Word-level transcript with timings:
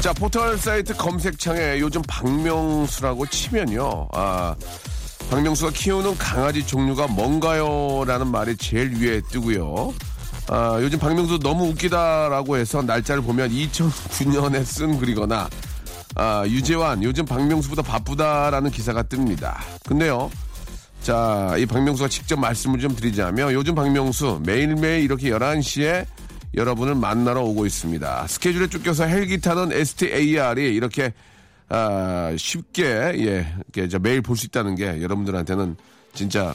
자, 0.00 0.12
포털 0.12 0.56
사이트 0.56 0.94
검색창에 0.94 1.80
요즘 1.80 2.00
박명수라고 2.06 3.26
치면요. 3.26 4.08
아, 4.12 4.54
박명수가 5.28 5.72
키우는 5.72 6.16
강아지 6.16 6.64
종류가 6.64 7.08
뭔가요? 7.08 8.04
라는 8.06 8.28
말이 8.28 8.56
제일 8.56 8.94
위에 8.94 9.20
뜨고요. 9.28 9.92
아, 10.48 10.78
요즘 10.80 11.00
박명수 11.00 11.40
너무 11.40 11.68
웃기다라고 11.70 12.56
해서 12.56 12.80
날짜를 12.80 13.22
보면 13.22 13.50
2009년에 13.50 14.64
쓴 14.64 14.98
글이거나 14.98 15.50
아, 16.14 16.44
유재환 16.46 17.02
요즘 17.02 17.24
박명수보다 17.24 17.82
바쁘다라는 17.82 18.70
기사가 18.70 19.02
뜹니다. 19.02 19.56
근데요. 19.84 20.30
자, 21.02 21.54
이 21.58 21.66
박명수가 21.66 22.08
직접 22.08 22.38
말씀을 22.38 22.78
좀 22.78 22.94
드리자면 22.94 23.52
요즘 23.52 23.74
박명수 23.74 24.42
매일매일 24.44 25.02
이렇게 25.02 25.30
11시에 25.30 26.06
여러분을 26.54 26.94
만나러 26.94 27.42
오고 27.42 27.66
있습니다. 27.66 28.26
스케줄에 28.26 28.66
쫓겨서 28.68 29.04
헬기 29.04 29.40
타는 29.40 29.72
STAR이 29.72 30.74
이렇게 30.74 31.12
아, 31.68 32.32
쉽게 32.36 32.84
예, 32.86 33.46
이렇게 33.74 33.88
저 33.88 33.98
매일 33.98 34.22
볼 34.22 34.36
수 34.36 34.46
있다는 34.46 34.74
게 34.74 35.02
여러분들한테는 35.02 35.76
진짜 36.14 36.54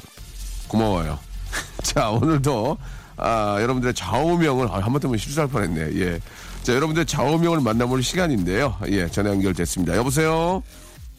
고마워요. 0.68 1.20
자, 1.84 2.10
오늘도 2.10 2.78
아, 3.18 3.58
여러분들의 3.62 3.94
좌우명을 3.94 4.68
아, 4.72 4.80
한번 4.80 5.00
때문에 5.00 5.18
실수할 5.20 5.48
뻔했네. 5.50 6.00
예. 6.00 6.20
자, 6.64 6.74
여러분들의 6.74 7.06
좌우명을 7.06 7.62
만나볼 7.62 8.02
시간인데요. 8.02 8.76
예, 8.88 9.08
전화 9.08 9.30
연결됐습니다. 9.30 9.96
여보세요? 9.98 10.64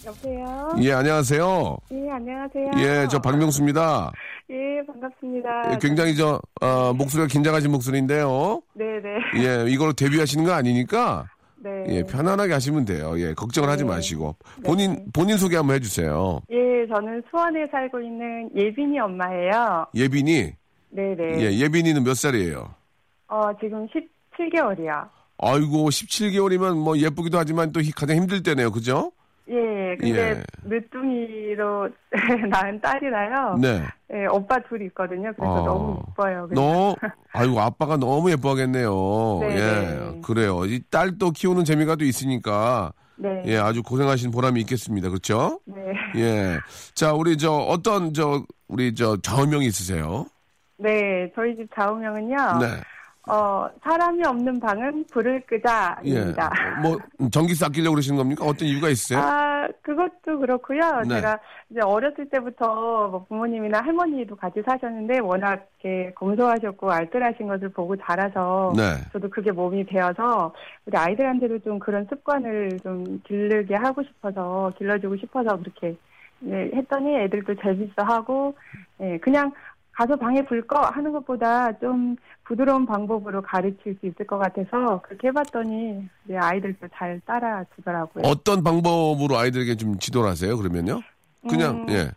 여보세요? 0.05 0.75
예, 0.81 0.93
안녕하세요. 0.93 1.77
예, 1.93 2.11
안녕하세요. 2.11 2.71
예, 2.79 3.07
저 3.11 3.21
박명수입니다. 3.21 4.11
예, 4.51 4.85
반갑습니다. 4.87 5.73
예, 5.73 5.79
굉장히 5.81 6.15
저, 6.17 6.41
어, 6.61 6.93
목소리가 6.93 7.29
긴장하신 7.29 7.71
목소리인데요. 7.73 8.61
네네. 8.75 9.09
예, 9.67 9.71
이걸로 9.71 9.93
데뷔하시는 9.95 10.45
거 10.45 10.53
아니니까, 10.53 11.27
네. 11.57 11.71
예, 11.89 12.03
편안하게 12.03 12.53
하시면 12.53 12.85
돼요. 12.85 13.15
예, 13.19 13.33
걱정을 13.33 13.71
하지 13.71 13.85
네. 13.85 13.89
마시고. 13.89 14.37
본인, 14.65 15.07
본인 15.15 15.39
소개 15.39 15.57
한번 15.57 15.77
해주세요. 15.77 16.41
예, 16.51 16.87
저는 16.95 17.23
수원에 17.31 17.67
살고 17.71 18.01
있는 18.03 18.51
예빈이 18.55 18.99
엄마예요. 19.01 19.87
예빈이, 19.95 20.53
네네. 20.91 21.41
예, 21.41 21.59
예빈이는 21.61 22.05
몇 22.05 22.15
살이에요? 22.15 22.75
어, 23.29 23.43
지금 23.63 23.87
17개월이요. 23.89 25.09
아이고, 25.39 25.89
17개월이면 25.89 26.77
뭐 26.77 26.99
예쁘기도 26.99 27.39
하지만 27.39 27.73
또 27.73 27.81
히- 27.81 27.93
가장 27.93 28.17
힘들 28.19 28.43
때네요. 28.43 28.71
그죠? 28.71 29.11
예, 29.49 29.97
근데 30.01 30.31
예. 30.31 30.43
늦둥이로 30.65 31.91
낳은 32.51 32.81
딸이라요. 32.81 33.59
네. 33.61 33.83
예, 34.13 34.27
오빠 34.27 34.59
둘이 34.61 34.87
있거든요. 34.87 35.33
그래서 35.35 35.53
어. 35.53 35.65
너무. 35.65 36.03
그래서. 36.17 36.49
너, 36.55 36.97
아이고, 37.33 37.61
아빠가 37.61 37.97
너무 37.97 38.31
예뻐하겠네요. 38.31 39.39
네, 39.41 39.51
예, 39.51 39.57
네. 39.57 40.21
그래요. 40.25 40.65
이 40.65 40.81
딸도 40.91 41.33
키우는 41.33 41.65
재미가 41.65 41.97
또 41.97 42.05
있으니까, 42.05 42.93
네. 43.17 43.43
예, 43.47 43.57
아주 43.59 43.83
고생하신 43.83 44.31
보람이 44.31 44.61
있겠습니다. 44.63 45.09
그렇죠? 45.09 45.61
네. 45.67 45.93
예. 46.17 46.59
자, 46.95 47.13
우리 47.13 47.37
저 47.37 47.53
어떤 47.53 48.15
저 48.15 48.43
우리 48.69 48.95
저 48.95 49.17
좌우명이 49.19 49.67
있으세요? 49.67 50.27
네, 50.79 51.31
저희 51.35 51.55
집 51.57 51.69
좌우명은요. 51.75 52.37
네. 52.61 52.67
어, 53.27 53.69
사람이 53.83 54.23
없는 54.25 54.61
방은 54.61 55.07
불을 55.11 55.37
예. 55.37 55.41
끄자입니다. 55.41 56.51
뭐 56.83 56.99
전기세 57.31 57.65
아끼려고 57.65 57.95
그러시는 57.95 58.19
겁니까? 58.19 58.45
어떤 58.45 58.69
이유가 58.69 58.89
있어요? 58.91 59.19
아, 59.19 59.67
그것도 59.81 60.39
그렇고요. 60.41 60.81
네. 61.09 61.17
제가 61.17 61.39
이제 61.71 61.81
어렸을 61.81 62.29
때부터 62.29 63.09
뭐 63.09 63.25
부모님이나 63.27 63.81
할머니도 63.81 64.37
같이 64.37 64.63
사셨는데 64.63 65.21
워낙 65.21 65.69
이렇게 65.83 66.13
검소하셨고 66.15 66.91
알뜰하신 66.91 67.49
것을 67.49 67.71
보고 67.71 67.97
자라서 67.97 68.75
네. 68.77 68.83
저도 69.13 69.31
그게 69.31 69.51
몸이 69.53 69.85
배어서 69.85 70.53
우리 70.85 70.97
아이들한테도 70.97 71.61
좀 71.61 71.79
그런 71.79 72.07
습관을 72.11 72.81
좀 72.83 73.23
기르게 73.25 73.75
하고 73.75 74.03
싶어서 74.03 74.73
길러주고 74.77 75.17
싶어서 75.17 75.57
그렇게 75.57 75.97
네, 76.41 76.71
했더니 76.75 77.17
애들도 77.17 77.55
재밌어하고 77.55 78.55
예, 79.01 79.19
그냥 79.19 79.53
가서 79.97 80.17
방에 80.17 80.43
불 80.45 80.63
꺼 80.67 80.81
하는 80.81 81.13
것보다 81.13 81.73
좀 81.79 82.17
부드러운 82.45 82.85
방법으로 82.87 83.43
가르칠 83.43 83.97
수 84.01 84.07
있을 84.07 84.27
것 84.27 84.39
같아서 84.39 85.01
그렇게 85.03 85.29
해봤더니 85.29 86.09
이제 86.25 86.37
아이들도 86.37 86.89
잘 86.95 87.21
따라주더라고요. 87.27 88.25
어떤 88.27 88.63
방법으로 88.65 89.37
아이들에게 89.37 89.77
좀 89.77 89.97
지도를 89.99 90.31
하세요? 90.31 90.57
그러면요? 90.57 91.01
그냥 91.49 91.85
음. 91.87 91.91
예. 91.91 92.11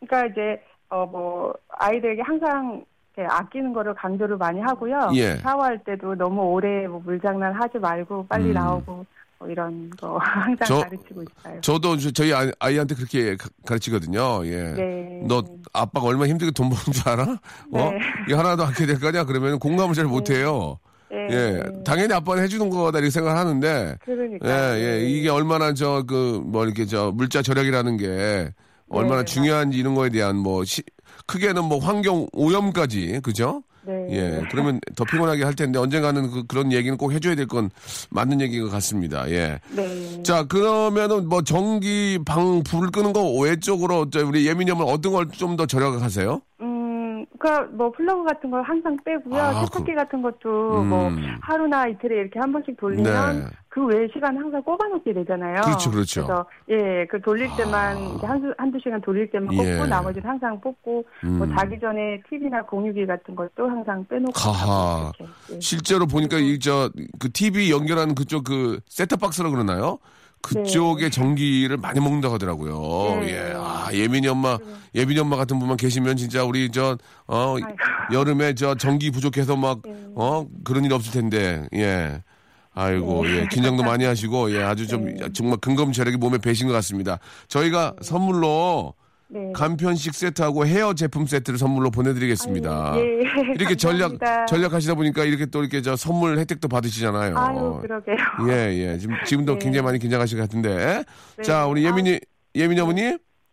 그러니까 0.00 0.26
이제 0.32 0.62
어 0.90 1.06
뭐 1.06 1.54
아이들에게 1.68 2.22
항상 2.22 2.84
이렇게 3.16 3.32
아끼는 3.32 3.72
거를 3.72 3.94
강조를 3.94 4.36
많이 4.36 4.60
하고요. 4.60 5.10
예. 5.14 5.36
샤워할 5.36 5.78
때도 5.84 6.14
너무 6.16 6.42
오래 6.42 6.86
뭐 6.86 7.00
물장난 7.04 7.52
하지 7.54 7.78
말고 7.78 8.26
빨리 8.28 8.48
음. 8.50 8.54
나오고 8.54 9.06
뭐 9.40 9.48
이런 9.48 9.88
거 9.98 10.18
항상 10.22 10.68
저- 10.68 10.80
가르치고 10.82 11.22
있어요. 11.22 11.60
저도 11.62 11.96
저- 11.96 12.10
저희 12.10 12.32
아이- 12.32 12.52
아이 12.60 12.76
한테 12.76 12.94
그렇게 12.94 13.36
가, 13.36 13.48
가르치거든요. 13.66 14.46
예. 14.46 14.74
네. 14.74 15.22
너 15.26 15.42
아빠가 15.72 16.06
얼마나 16.06 16.28
힘들게 16.28 16.52
돈 16.52 16.68
버는 16.68 16.92
줄 16.92 17.08
알아? 17.08 17.22
어? 17.72 17.90
네. 17.90 17.98
이거 18.28 18.38
하나도 18.38 18.62
아껴야 18.64 18.86
될 18.86 19.00
거냐? 19.00 19.24
그러면 19.24 19.58
공감을 19.58 19.94
잘 19.94 20.04
못해요. 20.04 20.78
네. 21.10 21.26
예. 21.30 21.62
당연히 21.84 22.12
아빠는 22.12 22.42
해주는 22.44 22.68
거다 22.70 22.98
이렇게 22.98 23.10
생각하는데 23.10 23.96
그러니까. 24.04 24.78
예, 24.78 24.80
예. 25.00 25.04
이게 25.08 25.28
얼마나 25.30 25.72
저, 25.74 26.04
그, 26.06 26.40
뭐, 26.44 26.64
이렇게 26.64 26.84
저, 26.86 27.10
물자 27.12 27.42
절약이라는 27.42 27.96
게 27.96 28.52
얼마나 28.90 29.20
네, 29.22 29.24
중요한지 29.24 29.78
이런 29.78 29.94
거에 29.94 30.10
대한 30.10 30.36
뭐, 30.36 30.64
시, 30.64 30.82
크게는 31.26 31.64
뭐 31.64 31.78
환경 31.78 32.26
오염까지, 32.32 33.20
그죠? 33.22 33.62
네. 33.82 34.08
예. 34.10 34.42
그러면 34.50 34.78
더 34.94 35.04
피곤하게 35.04 35.44
할 35.44 35.54
텐데 35.54 35.78
언젠가는 35.78 36.30
그, 36.30 36.44
그런 36.46 36.72
얘기는 36.72 36.96
꼭 36.98 37.12
해줘야 37.12 37.34
될 37.34 37.46
건 37.46 37.70
맞는 38.10 38.40
얘기인 38.40 38.62
것 38.64 38.70
같습니다. 38.70 39.28
예. 39.30 39.58
네. 39.70 40.22
자, 40.22 40.44
그러면은 40.44 41.28
뭐 41.28 41.42
전기 41.42 42.18
방 42.24 42.62
불을 42.62 42.90
끄는 42.90 43.12
거 43.12 43.32
외적으로 43.40 44.08
저 44.10 44.24
우리 44.24 44.46
예민이 44.46 44.70
형은 44.70 44.84
어떤 44.86 45.12
걸 45.12 45.26
좀 45.32 45.56
더 45.56 45.66
절약하세요? 45.66 46.40
음, 46.60 46.69
그니까 47.40 47.66
뭐 47.72 47.90
플러그 47.90 48.24
같은 48.24 48.50
걸 48.50 48.62
항상 48.62 48.96
빼고요. 49.02 49.40
아, 49.42 49.64
세탁기 49.64 49.92
그- 49.92 49.96
같은 49.96 50.20
것도 50.20 50.82
음. 50.82 50.88
뭐 50.90 51.10
하루나 51.40 51.86
이틀에 51.88 52.16
이렇게 52.20 52.38
한 52.38 52.52
번씩 52.52 52.76
돌리면 52.78 53.38
네. 53.40 53.46
그 53.70 53.82
외의 53.86 54.10
시간 54.12 54.36
항상 54.36 54.62
꼽아놓게 54.62 55.14
되잖아요. 55.14 55.62
그렇죠, 55.62 55.90
그렇죠. 55.90 56.26
그래서 56.26 56.46
예, 56.68 57.06
그 57.06 57.18
돌릴 57.22 57.48
때만 57.56 57.96
아. 57.96 58.26
한두 58.28 58.52
한두 58.58 58.78
시간 58.82 59.00
돌릴 59.00 59.30
때만 59.30 59.48
꼽고 59.56 59.64
예. 59.64 59.86
나머지는 59.86 60.28
항상 60.28 60.60
뽑고 60.60 61.04
뭐 61.38 61.46
음. 61.46 61.56
자기 61.56 61.80
전에 61.80 62.20
TV나 62.28 62.62
공유기 62.66 63.06
같은 63.06 63.34
것도 63.34 63.68
항상 63.70 64.04
빼놓고 64.06 64.32
하하. 64.38 65.10
이렇게. 65.18 65.32
예. 65.54 65.60
실제로 65.60 66.06
보니까 66.06 66.36
이 66.38 66.58
저 66.58 66.90
그 67.18 67.32
TV 67.32 67.70
연결하는 67.72 68.14
그쪽 68.14 68.44
그 68.44 68.80
셋탑박스라 68.86 69.48
그러나요? 69.48 69.98
그쪽에 70.42 71.10
전기를 71.10 71.76
많이 71.76 72.00
먹는다고 72.00 72.34
하더라고요. 72.34 73.20
네. 73.20 73.32
예. 73.32 73.52
아, 73.56 73.88
예민이 73.92 74.26
엄마, 74.28 74.58
예민이 74.94 75.20
엄마 75.20 75.36
같은 75.36 75.58
분만 75.58 75.76
계시면 75.76 76.16
진짜 76.16 76.44
우리 76.44 76.70
저, 76.70 76.96
어, 77.26 77.56
아이고. 77.56 77.68
여름에 78.12 78.54
저 78.54 78.74
전기 78.74 79.10
부족해서 79.10 79.56
막, 79.56 79.80
네. 79.84 79.94
어, 80.14 80.46
그런 80.64 80.84
일 80.84 80.92
없을 80.92 81.12
텐데, 81.12 81.66
예. 81.74 82.22
아이고, 82.74 83.28
예. 83.28 83.46
긴장도 83.50 83.82
많이 83.82 84.04
하시고, 84.04 84.54
예. 84.54 84.62
아주 84.62 84.86
좀, 84.86 85.04
네. 85.04 85.28
정말 85.32 85.58
근검절약이 85.58 86.16
몸에 86.16 86.38
배신 86.38 86.66
것 86.66 86.72
같습니다. 86.74 87.18
저희가 87.48 87.94
선물로 88.00 88.94
네. 89.32 89.52
간편식 89.54 90.14
세트하고 90.14 90.66
헤어 90.66 90.92
제품 90.94 91.24
세트를 91.26 91.58
선물로 91.58 91.90
보내드리겠습니다. 91.90 92.94
아유, 92.94 93.00
예. 93.00 93.52
이렇게 93.54 93.76
전략. 93.76 94.12
전략하시다 94.48 94.94
보니까 94.94 95.24
이렇게 95.24 95.46
또 95.46 95.60
이렇게 95.60 95.82
저 95.82 95.94
선물 95.96 96.38
혜택도 96.38 96.66
받으시잖아요. 96.68 97.38
아유, 97.38 97.78
그러게요. 97.80 98.16
예, 98.48 98.74
예. 98.92 98.98
지금 98.98 99.14
지금도 99.24 99.52
네. 99.58 99.58
굉장히 99.60 99.84
많이 99.84 99.98
긴장하실 99.98 100.38
것 100.38 100.44
같은데. 100.44 101.04
네. 101.36 101.42
자, 101.44 101.66
우리 101.66 101.84
예민이 101.84 102.18
예민이 102.56 102.80
어머니? 102.80 103.02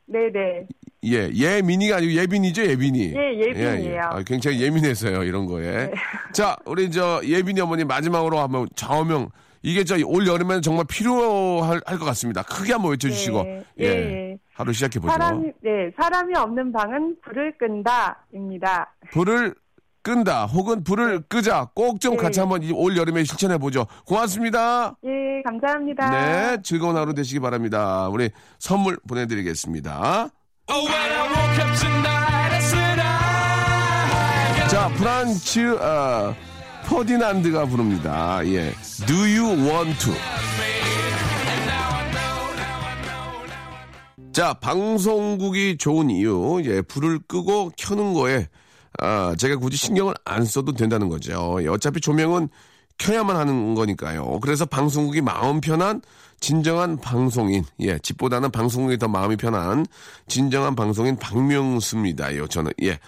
네 0.09 0.31
네. 0.33 0.65
예, 1.05 1.29
예민이가 1.31 1.97
아니고 1.97 2.11
예빈이죠, 2.13 2.65
예빈이. 2.65 3.13
예, 3.15 3.39
예빈이에요. 3.47 4.01
아, 4.01 4.23
굉장히 4.23 4.61
예민해서요, 4.61 5.23
이런 5.23 5.45
거에. 5.45 5.87
네. 5.87 5.91
자, 6.33 6.55
우리 6.65 6.89
저 6.89 7.21
예빈이 7.23 7.61
어머니 7.61 7.83
마지막으로 7.83 8.39
한번 8.39 8.67
좌우명 8.75 9.29
이게 9.61 9.83
저 9.83 9.95
올 10.03 10.25
여름에는 10.25 10.61
정말 10.61 10.85
필요할 10.89 11.81
할것 11.85 12.05
같습니다. 12.07 12.41
크게 12.43 12.73
한번 12.73 12.91
외쳐주시고 12.91 13.43
네. 13.43 13.63
예, 13.81 13.85
예, 13.85 13.89
예. 14.31 14.37
하루 14.57 14.73
시작해 14.73 14.99
보죠. 14.99 15.11
사람이, 15.13 15.51
네, 15.61 15.91
사람이 15.95 16.35
없는 16.35 16.71
방은 16.71 17.17
불을 17.23 17.53
끈다입니다. 17.57 18.91
불을 19.11 19.53
끈다 20.01 20.45
혹은 20.45 20.83
불을 20.83 21.21
끄자 21.29 21.67
꼭 21.75 21.99
좀 21.99 22.15
네. 22.15 22.23
같이 22.23 22.39
한번 22.39 22.63
이올 22.63 22.95
여름에 22.97 23.23
실천해 23.23 23.57
보죠. 23.57 23.85
고맙습니다. 24.05 24.95
예, 25.03 25.41
감사합니다. 25.43 26.09
네, 26.09 26.57
즐거운 26.63 26.95
하루 26.95 27.13
되시기 27.13 27.39
바랍니다. 27.39 28.07
우리 28.09 28.29
선물 28.57 28.97
보내드리겠습니다. 29.07 30.29
자, 34.69 34.89
프란츠 34.97 35.77
어, 35.79 36.33
퍼디난드가 36.87 37.65
부릅니다. 37.65 38.39
예, 38.45 38.71
Do 39.05 39.15
You 39.17 39.69
Want 39.69 39.97
To? 40.05 40.13
자, 44.37 44.53
방송국이 44.53 45.77
좋은 45.79 46.11
이유, 46.11 46.61
예, 46.63 46.83
불을 46.83 47.21
끄고 47.27 47.71
켜는 47.75 48.13
거에, 48.13 48.47
아, 48.99 49.33
제가 49.35 49.55
굳이 49.55 49.77
신경을 49.77 50.13
안 50.25 50.45
써도 50.45 50.73
된다는 50.73 51.09
거죠. 51.09 51.57
예, 51.63 51.67
어차피 51.67 51.99
조명은 51.99 52.49
켜야만 52.99 53.35
하는 53.35 53.73
거니까요. 53.73 54.39
그래서 54.41 54.67
방송국이 54.67 55.21
마음 55.21 55.59
편한 55.59 56.03
진정한 56.39 57.01
방송인, 57.01 57.63
예, 57.79 57.97
집보다는 57.97 58.51
방송국이 58.51 58.99
더 58.99 59.07
마음이 59.07 59.37
편한 59.37 59.87
진정한 60.27 60.75
방송인 60.75 61.17
박명수입니다. 61.17 62.35
요, 62.35 62.45
저는, 62.45 62.73
예. 62.83 62.99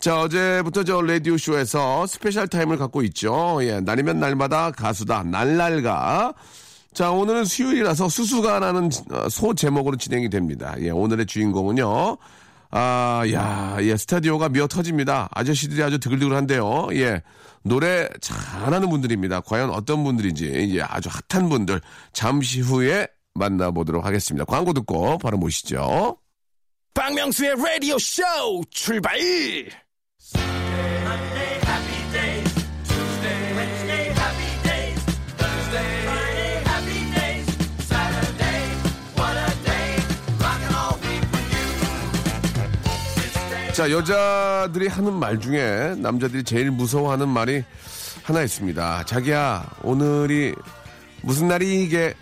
자, 0.00 0.22
어제부터 0.22 0.82
저 0.82 1.00
라디오쇼에서 1.00 2.08
special 2.08 2.48
time을 2.48 2.78
갖고 2.78 3.02
있죠. 3.02 3.60
예, 3.60 3.78
날이면 3.78 4.18
날마다 4.18 4.72
가수다, 4.72 5.22
날날가. 5.22 6.34
자, 6.94 7.10
오늘은 7.10 7.44
수요일이라서 7.44 8.08
수수가라는 8.08 8.88
어, 9.10 9.28
소 9.28 9.52
제목으로 9.52 9.96
진행이 9.96 10.30
됩니다. 10.30 10.76
예, 10.78 10.90
오늘의 10.90 11.26
주인공은요. 11.26 12.16
아, 12.70 13.22
야, 13.32 13.76
예, 13.80 13.96
스타디오가 13.96 14.48
미어 14.48 14.68
터집니다. 14.68 15.28
아저씨들이 15.32 15.82
아주 15.82 15.98
드글드글한데요. 15.98 16.88
예, 16.92 17.22
노래 17.62 18.08
잘하는 18.20 18.88
분들입니다. 18.88 19.40
과연 19.40 19.70
어떤 19.70 20.04
분들인지, 20.04 20.76
예, 20.76 20.82
아주 20.82 21.08
핫한 21.28 21.48
분들 21.48 21.80
잠시 22.12 22.60
후에 22.60 23.08
만나보도록 23.34 24.04
하겠습니다. 24.04 24.44
광고 24.44 24.72
듣고 24.72 25.18
바로 25.18 25.36
모시죠. 25.36 26.16
박명수의 26.94 27.56
라디오 27.56 27.98
쇼 27.98 28.22
출발! 28.70 29.18
자, 43.74 43.90
여자들이 43.90 44.86
하는 44.86 45.14
말 45.14 45.40
중에 45.40 45.96
남자들이 45.98 46.44
제일 46.44 46.70
무서워하는 46.70 47.28
말이 47.28 47.64
하나 48.22 48.42
있습니다. 48.42 49.04
자기야, 49.04 49.68
오늘이 49.82 50.54
무슨 51.22 51.48
날이 51.48 51.82
이게? 51.82 52.14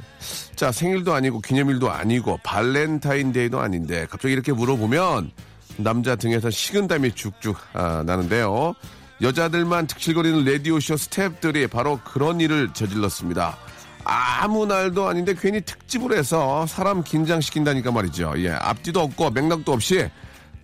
자, 0.56 0.72
생일도 0.72 1.12
아니고 1.12 1.42
기념일도 1.42 1.90
아니고 1.90 2.38
발렌타인데이도 2.42 3.60
아닌데 3.60 4.06
갑자기 4.08 4.32
이렇게 4.32 4.50
물어보면 4.54 5.30
남자 5.76 6.16
등에서 6.16 6.48
식은땀이 6.48 7.12
쭉쭉 7.12 7.58
아, 7.74 8.02
나는데요. 8.06 8.72
여자들만 9.20 9.88
득실거리는 9.88 10.46
라디오쇼 10.46 10.94
스탭들이 10.94 11.68
바로 11.68 12.00
그런 12.02 12.40
일을 12.40 12.72
저질렀습니다. 12.72 13.58
아무 14.04 14.64
날도 14.64 15.06
아닌데 15.06 15.34
괜히 15.38 15.60
특집을 15.60 16.16
해서 16.16 16.66
사람 16.66 17.04
긴장시킨다니까 17.04 17.92
말이죠. 17.92 18.32
예, 18.38 18.52
앞뒤도 18.52 19.00
없고 19.00 19.30
맥락도 19.32 19.70
없이 19.70 20.08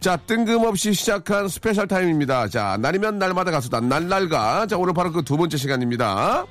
자, 0.01 0.17
뜬금없이 0.17 0.93
시작한 0.93 1.49
special 1.49 1.89
time입니다. 1.89 2.49
자, 2.49 2.77
날이면 2.81 3.19
날마다 3.19 3.51
가수다. 3.51 3.81
날날가. 3.81 4.67
자, 4.67 4.77
오늘 4.77 4.95
바로 4.95 5.11
그 5.13 5.23
두 5.23 5.37
번째 5.37 5.57
시간입니다. 5.57 6.47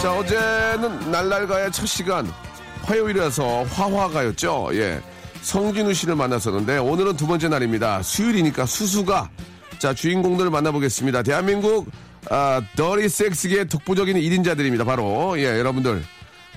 자, 0.00 0.12
어제는 0.16 1.10
날날가의 1.10 1.72
첫 1.72 1.86
시간. 1.86 2.26
화요일이라서 2.82 3.64
화화가였죠. 3.64 4.70
예. 4.74 5.00
성진우 5.42 5.92
씨를 5.92 6.14
만났었는데, 6.16 6.78
오늘은 6.78 7.16
두 7.16 7.26
번째 7.26 7.48
날입니다. 7.48 8.02
수요일이니까 8.02 8.64
수수가. 8.66 9.28
자, 9.78 9.92
주인공들을 9.92 10.50
만나보겠습니다. 10.52 11.22
대한민국, 11.24 11.88
아, 12.30 12.60
더리 12.76 13.08
섹스계의 13.08 13.66
독보적인 13.68 14.16
1인자들입니다. 14.16 14.86
바로, 14.86 15.36
예, 15.38 15.58
여러분들. 15.58 16.02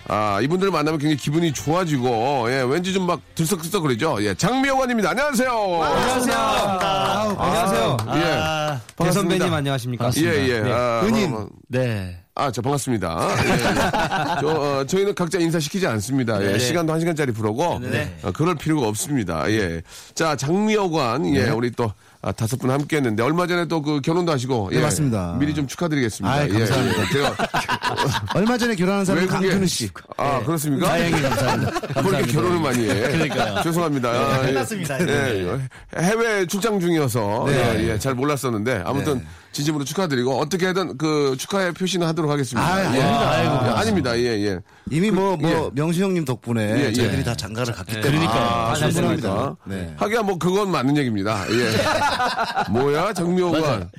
아, 0.07 0.39
이분들을 0.41 0.71
만나면 0.71 0.99
굉장히 0.99 1.17
기분이 1.17 1.51
좋아지고, 1.51 2.45
예, 2.51 2.61
왠지 2.67 2.93
좀 2.93 3.05
막 3.05 3.21
들썩들썩 3.35 3.83
그러죠. 3.83 4.17
예, 4.21 4.33
장미호관입니다. 4.33 5.11
안녕하세요. 5.11 5.49
안녕하세요. 5.51 6.35
아, 6.37 7.35
안녕하세요. 7.37 7.97
예. 8.15 8.39
아, 8.39 8.79
반갑습니다. 8.95 9.03
대선배님 9.05 9.53
안녕하십니까? 9.53 10.11
예, 10.17 10.21
예. 10.49 10.59
네. 10.61 10.71
아, 10.71 11.01
은인. 11.03 11.33
어, 11.33 11.47
네. 11.67 12.19
아, 12.33 12.51
저 12.51 12.61
반갑습니다. 12.63 13.27
예, 13.45 13.51
예. 13.51 13.57
저, 14.41 14.47
어, 14.47 14.85
저희는 14.85 15.13
각자 15.15 15.37
인사시키지 15.39 15.85
않습니다. 15.87 16.41
예, 16.43 16.53
네. 16.53 16.59
시간도 16.59 16.93
한 16.93 16.99
시간짜리 16.99 17.31
프로고, 17.31 17.79
네. 17.79 18.15
어, 18.23 18.31
그럴 18.31 18.55
필요가 18.55 18.87
없습니다. 18.87 19.49
예. 19.51 19.81
자, 20.15 20.35
장미여관, 20.35 21.35
예, 21.35 21.49
우리 21.49 21.71
또, 21.71 21.91
아, 22.25 22.31
다섯 22.31 22.57
분 22.59 22.71
함께 22.71 22.97
했는데, 22.97 23.21
얼마 23.21 23.45
전에 23.45 23.67
또 23.67 23.81
그 23.83 24.01
결혼도 24.01 24.31
하시고, 24.31 24.69
예. 24.71 24.77
네, 24.77 24.81
맞습니다. 24.81 25.35
미리 25.39 25.53
좀 25.53 25.67
축하드리겠습니다. 25.67 26.33
아이, 26.35 26.49
감사합니다. 26.49 26.97
예, 26.97 27.03
예. 27.03 27.07
제가, 27.13 27.35
얼마 28.33 28.57
전에 28.57 28.75
결혼한 28.75 29.05
사람이 29.05 29.27
외국에- 29.27 29.31
강준우 29.31 29.67
씨. 29.67 29.89
아, 30.17 30.39
그렇습니까? 30.43 30.87
다행히 30.87 31.21
감사합니다. 31.21 31.71
뭐 32.01 32.11
이렇게 32.13 32.31
결혼을 32.31 32.59
많이 32.59 32.89
해. 32.89 32.99
그러니까요. 33.11 33.61
죄송합니다. 33.61 34.09
아, 34.09 34.41
예. 34.41 34.47
끝났습니다. 34.47 34.99
예, 35.07 35.59
해외 35.97 36.45
출장 36.47 36.79
중이어서 36.79 37.43
네. 37.47 37.53
예, 37.83 37.89
예, 37.91 37.99
잘 37.99 38.15
몰랐었는데 38.15 38.81
아무튼 38.85 39.19
네. 39.19 39.25
진심으로 39.51 39.85
축하드리고 39.85 40.37
어떻게든 40.39 40.97
그 40.97 41.35
축하의 41.37 41.73
표시는 41.73 42.05
하도록 42.07 42.29
하겠습니다. 42.29 42.67
아, 42.67 42.81
예. 42.81 42.85
아닙니다. 43.01 43.43
예, 43.43 43.79
아닙니다. 43.79 44.17
예, 44.19 44.23
예. 44.47 44.59
이미 44.91 45.11
뭐, 45.11 45.37
뭐, 45.37 45.49
예. 45.49 45.69
명수 45.73 46.01
형님 46.03 46.25
덕분에 46.25 46.61
예, 46.81 46.85
예. 46.87 46.93
저희들이 46.93 47.23
다 47.23 47.35
장가를 47.35 47.73
갔기 47.73 47.93
때문에. 47.93 48.11
그러니까요. 48.11 48.41
아, 48.43 48.71
아, 48.71 48.75
잘 48.75 48.91
좋습니다. 48.91 49.55
네. 49.65 49.93
하기야 49.97 50.23
뭐 50.23 50.37
그건 50.37 50.71
맞는 50.71 50.97
얘기입니다. 50.97 51.45
예. 51.51 51.71
뭐야 52.71 53.13
장미호관. 53.13 53.89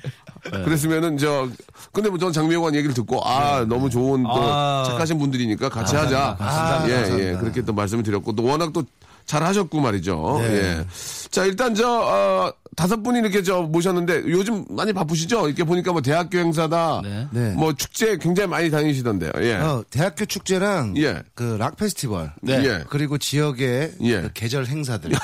그랬으면은 0.63 1.17
저 1.17 1.47
근데 1.91 2.09
뭐 2.09 2.17
저는 2.17 2.33
장미호관 2.33 2.75
얘기를 2.75 2.93
듣고 2.93 3.21
아 3.25 3.65
너무 3.65 3.89
좋은 3.89 4.23
또 4.23 4.29
아. 4.31 4.83
착하신 4.87 5.17
분들이니까 5.19 5.69
같이 5.69 5.95
하자. 5.95 6.37
아, 6.39 6.85
예, 6.87 6.93
예. 7.19 7.37
그렇게 7.37 7.61
또 7.61 7.73
말씀을 7.73 8.03
드렸고 8.03 8.33
또 8.33 8.43
워낙 8.43 8.71
또 8.73 8.83
잘하셨고 9.25 9.79
말이죠. 9.79 10.37
네. 10.41 10.47
예. 10.47 10.85
자 11.31 11.45
일단 11.45 11.75
저 11.75 11.89
어, 11.89 12.53
다섯 12.77 13.01
분이 13.01 13.17
이렇게 13.19 13.41
저 13.41 13.63
모셨는데 13.63 14.25
요즘 14.27 14.63
많이 14.69 14.93
바쁘시죠? 14.93 15.47
이렇게 15.47 15.63
보니까 15.63 15.91
뭐 15.91 16.01
대학교 16.01 16.37
행사다. 16.37 17.01
네. 17.03 17.27
네. 17.31 17.49
뭐 17.55 17.73
축제 17.73 18.17
굉장히 18.17 18.47
많이 18.49 18.69
다니시던데요. 18.69 19.31
예. 19.39 19.55
어, 19.55 19.83
대학교 19.89 20.25
축제랑 20.25 20.95
예. 20.97 21.23
그락 21.33 21.75
페스티벌 21.77 22.31
네. 22.43 22.63
예. 22.63 22.83
그리고 22.87 23.17
지역의 23.17 23.93
예. 24.01 24.21
그 24.21 24.29
계절 24.35 24.67
행사들. 24.67 25.09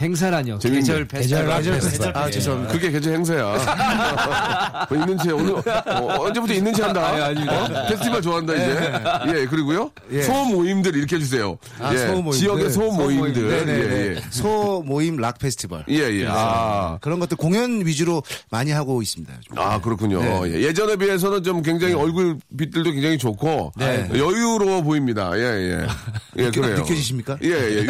행사라뇨. 0.00 0.58
재밌네. 0.60 0.80
계절 0.80 1.04
페스티벌. 1.06 1.42
계절 1.44 1.56
계절 1.58 1.72
페스티벌. 1.74 2.16
아, 2.16 2.30
죄송합니다. 2.30 2.72
그게 2.72 2.90
계절 2.92 3.14
행사야. 3.14 4.86
뭐 4.88 4.98
있는 4.98 5.18
채 5.18 5.32
오늘 5.32 5.54
어, 5.54 6.16
언제부터 6.20 6.54
있는 6.54 6.72
채 6.72 6.82
한다. 6.82 7.12
어? 7.12 7.88
페스티벌 7.88 8.22
좋아한다 8.22 8.54
이제. 8.54 8.92
예 9.40 9.46
그리고요 9.46 9.90
예. 10.12 10.22
소모임들 10.22 10.94
일으켜 10.96 11.18
주세요. 11.18 11.58
아, 11.80 11.92
예, 11.92 11.98
소모임들. 12.06 12.32
지역의 12.32 12.70
소 12.70 12.92
모임들. 12.92 13.48
네네네. 13.48 14.16
예, 14.16 14.22
소 14.30 14.82
모임 14.86 15.16
락 15.16 15.38
페스티벌. 15.38 15.84
예. 15.88 15.98
예, 15.98 16.20
예. 16.20 16.26
아. 16.38 16.98
그런 17.00 17.18
것들 17.20 17.36
공연 17.36 17.84
위주로 17.86 18.22
많이 18.50 18.70
하고 18.70 19.02
있습니다. 19.02 19.32
요즘. 19.36 19.58
아, 19.58 19.80
그렇군요. 19.80 20.20
네. 20.22 20.54
예. 20.54 20.62
예전에 20.62 20.96
비해서는 20.96 21.42
좀 21.42 21.62
굉장히 21.62 21.94
얼굴 21.94 22.38
빛들도 22.56 22.90
굉장히 22.92 23.18
좋고 23.18 23.72
네. 23.76 24.08
여유로워 24.12 24.82
보입니다. 24.82 25.30
예, 25.36 25.42
예. 25.42 25.86
예, 26.36 26.44
느껴- 26.50 26.60
그래요. 26.62 26.76
느껴지십니까? 26.78 27.38
예, 27.42 27.48
예. 27.50 27.76
윤, 27.82 27.88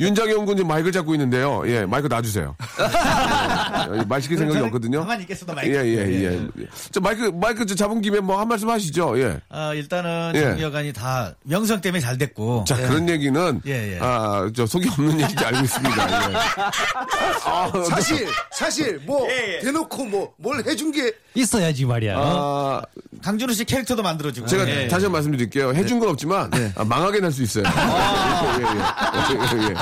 윤장현 0.00 0.46
군 0.46 0.56
지금 0.56 0.68
마이크를 0.68 0.92
잡고 0.92 1.14
있는데 1.14 1.40
놔주세요. 1.40 1.62
예, 1.66 1.84
마이크 1.86 2.06
놔주세요. 2.08 2.56
예, 3.98 4.04
말 4.08 4.20
시킬 4.22 4.38
생각이 4.38 4.60
없거든요. 4.64 5.00
가만히 5.00 5.22
있겠어도 5.22 5.54
마이크. 5.54 5.74
예, 5.74 5.84
예, 5.84 6.24
예. 6.24 6.66
저 6.90 7.00
마이크, 7.00 7.30
마이크 7.34 7.64
저 7.66 7.74
잡은 7.74 8.00
김에 8.00 8.20
뭐 8.20 8.40
한 8.40 8.48
말씀 8.48 8.68
하시죠. 8.70 9.18
예. 9.20 9.38
어, 9.50 9.72
일단은 9.74 10.32
예. 10.34 10.40
정여관이 10.40 10.92
다 10.92 11.34
명성 11.44 11.80
때문에 11.80 12.00
잘 12.00 12.16
됐고. 12.16 12.64
자, 12.66 12.76
그런 12.76 13.08
얘기는, 13.08 13.60
예, 13.66 13.94
예. 13.94 13.98
아, 14.00 14.50
저 14.54 14.64
속이 14.66 14.88
없는 14.88 15.12
얘기인지 15.20 15.44
알고 15.44 15.60
있습니다. 15.64 16.30
예. 16.30 16.34
아, 17.44 17.70
사실 17.84 18.26
사실 18.52 19.00
뭐 19.06 19.26
예, 19.30 19.56
예. 19.56 19.58
대놓고 19.60 20.04
뭐 20.06 20.30
뭘 20.36 20.62
해준 20.66 20.90
게 20.92 21.12
있어야지 21.34 21.84
말이야. 21.84 22.16
아, 22.18 22.82
강준호 23.22 23.52
씨 23.52 23.64
캐릭터도 23.64 24.02
만들어주고. 24.02 24.46
제가 24.48 24.68
예. 24.68 24.88
다시 24.88 25.04
한번 25.04 25.12
말씀드릴게요. 25.20 25.72
해준 25.74 25.98
건 26.00 26.08
없지만 26.10 26.50
아, 26.76 26.84
망하게 26.84 27.20
날 27.20 27.30
수 27.32 27.42
있어요. 27.42 27.64
예, 27.66 28.62
예, 28.62 28.66
예. 28.66 29.62
예, 29.64 29.70
예. 29.70 29.74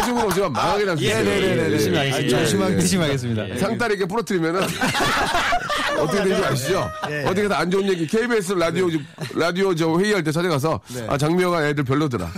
해준 0.00 0.14
건 0.14 0.24
없지만 0.26 0.52
망하게 0.52 0.84
날 0.84 0.96
수 0.98 1.04
있어요. 1.04 1.24
네네네네. 1.24 1.72
열심히 1.72 1.96
예, 1.96 2.10
하겠습니다. 2.10 2.72
열심히 2.72 3.02
하겠습니다. 3.04 3.58
상다리게 3.58 4.04
부러뜨리면은 4.06 4.60
어떻게 5.98 6.24
되는지 6.24 6.44
아시죠? 6.46 6.90
어떻게 7.26 7.42
해서 7.44 7.54
안 7.54 7.70
좋은 7.70 7.86
얘기 7.88 8.06
KBS 8.06 8.54
라디오 8.54 8.88
라디오 9.34 9.74
저 9.74 9.98
회의할 9.98 10.24
때 10.24 10.32
찾아가서 10.32 10.80
아 11.08 11.16
장미호가 11.16 11.68
애들 11.68 11.84
별로더라. 11.84 12.30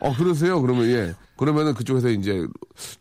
어 0.00 0.14
그러세요? 0.16 0.60
그러면 0.60 0.88
예 0.90 1.14
그러면은 1.36 1.74
그쪽에서 1.74 2.08
이제 2.08 2.46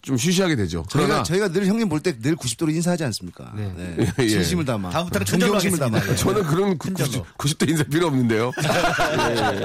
좀 0.01 0.18
쉬쉬하게 0.18 0.56
되죠. 0.56 0.84
저희가 0.89 1.08
그러나 1.08 1.24
저희가 1.24 1.48
늘 1.50 1.65
형님 1.68 1.88
볼 1.89 2.00
때 2.01 2.13
늘 2.20 2.36
90도로 2.36 2.70
인사하지 2.74 3.04
않습니까? 3.06 3.51
네. 3.56 3.72
예, 4.00 4.08
예. 4.24 4.27
진심을 4.30 4.65
담아. 4.65 4.89
다음부터는 4.89 5.25
존경심을 5.25 5.80
담아. 5.80 5.98
하겠습니다. 5.98 6.24
저는 6.24 6.44
그런 6.44 6.77
90, 6.77 7.24
90대 7.38 7.70
인사 7.70 7.84
필요 7.84 8.08
없는데요. 8.08 8.51
예, 8.62 9.36
예, 9.36 9.62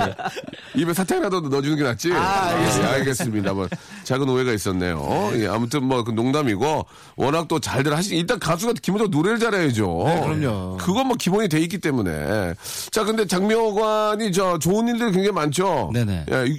예. 0.77 0.81
입에 0.81 0.93
사탕이라도 0.95 1.41
넣어주는 1.43 1.77
게 1.77 1.83
낫지. 1.83 2.13
아, 2.13 2.49
알겠습니다. 2.95 3.53
뭐 3.55 3.69
작은 4.05 4.29
오해가 4.29 4.53
있었네요. 4.53 5.31
예, 5.35 5.47
아무튼 5.47 5.85
뭐 5.85 6.05
그 6.05 6.13
농담이고 6.13 6.87
워낙 7.17 7.47
또 7.49 7.59
잘들 7.61 7.95
하시. 7.97 8.17
일단 8.17 8.39
가수가 8.39 8.73
기본적으로 8.81 9.11
노래를 9.17 9.39
잘해야죠. 9.39 10.03
네, 10.07 10.21
그럼요. 10.21 10.77
그건 10.79 11.09
뭐 11.09 11.17
기본이 11.17 11.49
돼 11.49 11.61
있기 11.61 11.79
때문에. 11.79 12.55
자, 12.91 13.05
근데 13.05 13.27
장명관이 13.27 14.33
저 14.33 14.59
좋은 14.59 14.89
일들이 14.89 15.13
굉장히 15.13 15.33
많죠. 15.33 15.91
네네. 15.93 16.27
예, 16.31 16.45
유- 16.47 16.59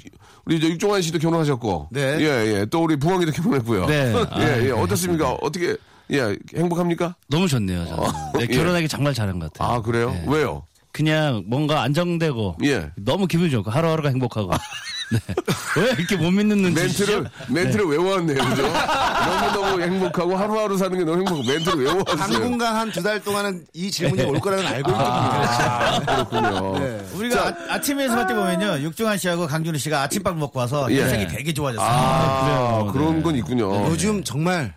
우리 0.51 0.60
저 0.60 0.67
육종환 0.67 1.01
씨도 1.01 1.20
결혼하셨고. 1.20 1.88
네. 1.91 2.17
예, 2.20 2.60
예. 2.60 2.65
또 2.65 2.84
우리 2.84 2.98
부엉이도 2.98 3.31
결혼했고요. 3.31 3.86
네. 3.86 4.13
예, 4.39 4.67
예. 4.67 4.72
어떻습니까? 4.72 5.31
어떻게 5.41 5.77
예, 6.12 6.38
행복합니까? 6.53 7.15
너무 7.29 7.48
좋네요. 7.48 7.86
저는. 7.88 8.03
네, 8.38 8.41
예. 8.51 8.58
결혼하기 8.58 8.89
정말 8.89 9.13
잘한 9.13 9.39
것 9.39 9.53
같아요. 9.53 9.77
아, 9.77 9.81
그래요? 9.81 10.12
네. 10.12 10.25
왜요? 10.27 10.63
그냥 10.91 11.46
뭔가 11.48 11.84
안정되고 11.84 12.58
예. 12.65 12.91
너무 12.98 13.27
기분이 13.27 13.50
좋고 13.50 13.72
하루하루가 13.72 14.10
행복하고. 14.10 14.51
네. 15.12 15.20
왜 15.77 15.91
이렇게 15.98 16.15
못 16.15 16.32
믿는? 16.32 16.74
멘트를 16.74 17.30
멘트를 17.50 17.86
외워왔네요, 17.86 18.38
그죠? 18.38 18.62
너무 18.63 19.51
너무 19.53 19.82
행복하고 19.82 20.36
하루하루 20.38 20.77
사는 20.77 20.98
게 20.98 21.03
너무 21.03 21.18
행복하고 21.20 21.44
멘트를 21.44 21.80
외워왔어요. 21.84 22.15
당분간 22.15 22.75
한 22.75 22.91
두 22.91 23.01
달 23.03 23.20
동안은 23.22 23.65
이 23.74 23.89
질문이 23.91 24.24
올 24.24 24.39
거라는 24.39 24.65
알고 24.65 24.91
있거든요. 24.91 25.12
아, 25.12 26.00
그렇군요. 26.00 26.80
네. 26.80 27.06
우리가 27.15 27.56
아, 27.70 27.80
침 27.82 28.00
에서 28.00 28.13
할 28.15 28.27
때 28.27 28.34
보면요. 28.34 28.80
육종환 28.84 29.18
씨하고 29.18 29.48
강준호 29.48 29.77
씨가 29.77 30.01
아침밥 30.03 30.38
먹고 30.38 30.60
와서 30.60 30.88
예. 30.91 31.00
인생이 31.01 31.27
되게 31.27 31.53
좋아졌어요. 31.53 31.88
아, 31.89 32.91
그런 32.91 33.22
건 33.24 33.36
있군요. 33.36 33.88
요즘 33.89 34.24
정말 34.24 34.74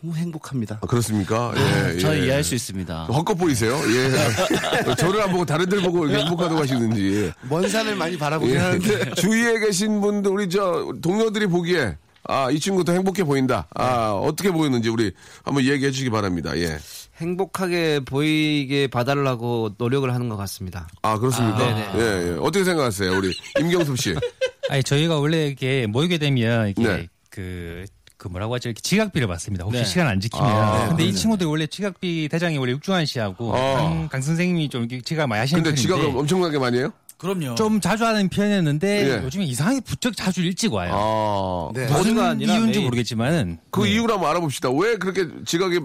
너무 0.00 0.14
행복합니다. 0.16 0.78
아, 0.82 0.86
그렇습니까? 0.86 1.52
예, 1.56 1.94
예. 1.94 1.98
저 1.98 2.14
이해할 2.14 2.44
수 2.44 2.54
있습니다. 2.54 3.04
헛것 3.06 3.36
보이세요? 3.36 3.74
예. 3.74 4.94
저를 4.96 5.22
안 5.22 5.32
보고 5.32 5.44
다른 5.44 5.68
들 5.68 5.82
보고 5.82 6.06
이렇게 6.06 6.22
행복하다고 6.24 6.60
하시는지. 6.60 7.32
먼 7.48 7.68
산을 7.68 7.96
많이 7.96 8.16
바라보긴 8.16 8.54
예. 8.54 8.58
하는데 8.58 9.14
주위에 9.14 9.58
계신 9.60 10.00
분들, 10.00 10.30
우리 10.30 10.48
저 10.48 10.92
동료들이 11.02 11.46
보기에 11.46 11.96
아, 12.24 12.50
이 12.50 12.60
친구도 12.60 12.92
행복해 12.92 13.24
보인다. 13.24 13.66
아, 13.74 14.10
어떻게 14.10 14.50
보이는지 14.50 14.88
우리 14.88 15.12
한번 15.44 15.64
얘기해 15.64 15.90
주시기 15.90 16.10
바랍니다. 16.10 16.56
예. 16.58 16.78
행복하게 17.16 18.00
보이게 18.00 18.86
봐달라고 18.86 19.74
노력을 19.78 20.12
하는 20.12 20.28
것 20.28 20.36
같습니다. 20.36 20.88
아, 21.02 21.18
그렇습니까? 21.18 21.58
네네. 21.58 21.90
예, 21.96 22.28
예. 22.28 22.36
어떻게 22.38 22.64
생각하세요? 22.64 23.16
우리 23.16 23.32
임경섭 23.58 23.98
씨. 23.98 24.14
아니 24.70 24.82
저희가 24.84 25.18
원래 25.18 25.46
이렇게 25.46 25.86
모이게 25.86 26.18
되면 26.18 26.66
이렇게 26.66 26.82
네. 26.82 27.08
그, 27.30 27.86
그 28.18 28.26
뭐라고 28.26 28.54
하죠? 28.54 28.68
이렇게 28.68 28.80
지각비를 28.82 29.28
받습니다. 29.28 29.64
혹시 29.64 29.78
네. 29.78 29.84
시간 29.84 30.08
안 30.08 30.20
지키면. 30.20 30.44
아, 30.44 30.88
근데 30.88 31.04
이 31.04 31.14
친구들 31.14 31.46
원래 31.46 31.66
지각비 31.68 32.28
대장이 32.30 32.58
원래 32.58 32.72
육중한 32.72 33.06
씨하고 33.06 33.56
아. 33.56 33.76
강, 33.76 34.08
강 34.08 34.20
선생님이 34.20 34.68
좀 34.68 34.88
지각 35.04 35.28
많이 35.28 35.38
하시는 35.38 35.62
근데 35.62 35.76
지각을 35.80 36.06
엄청나게 36.06 36.58
많이 36.58 36.78
해요? 36.78 36.92
그럼요. 37.16 37.54
좀 37.54 37.80
자주 37.80 38.04
하는 38.04 38.28
편이었는데 38.28 39.08
예. 39.08 39.24
요즘에 39.24 39.44
이상하게 39.44 39.80
부쩍 39.80 40.16
자주 40.16 40.42
일찍 40.42 40.72
와요. 40.72 40.92
아. 40.94 41.70
네. 41.74 41.86
무슨 41.86 42.40
이유인지 42.40 42.72
매일. 42.72 42.84
모르겠지만 42.84 43.58
그 43.70 43.82
네. 43.82 43.92
이유를 43.92 44.14
한번 44.14 44.30
알아봅시다. 44.30 44.70
왜 44.70 44.96
그렇게 44.96 45.26
지각이 45.44 45.80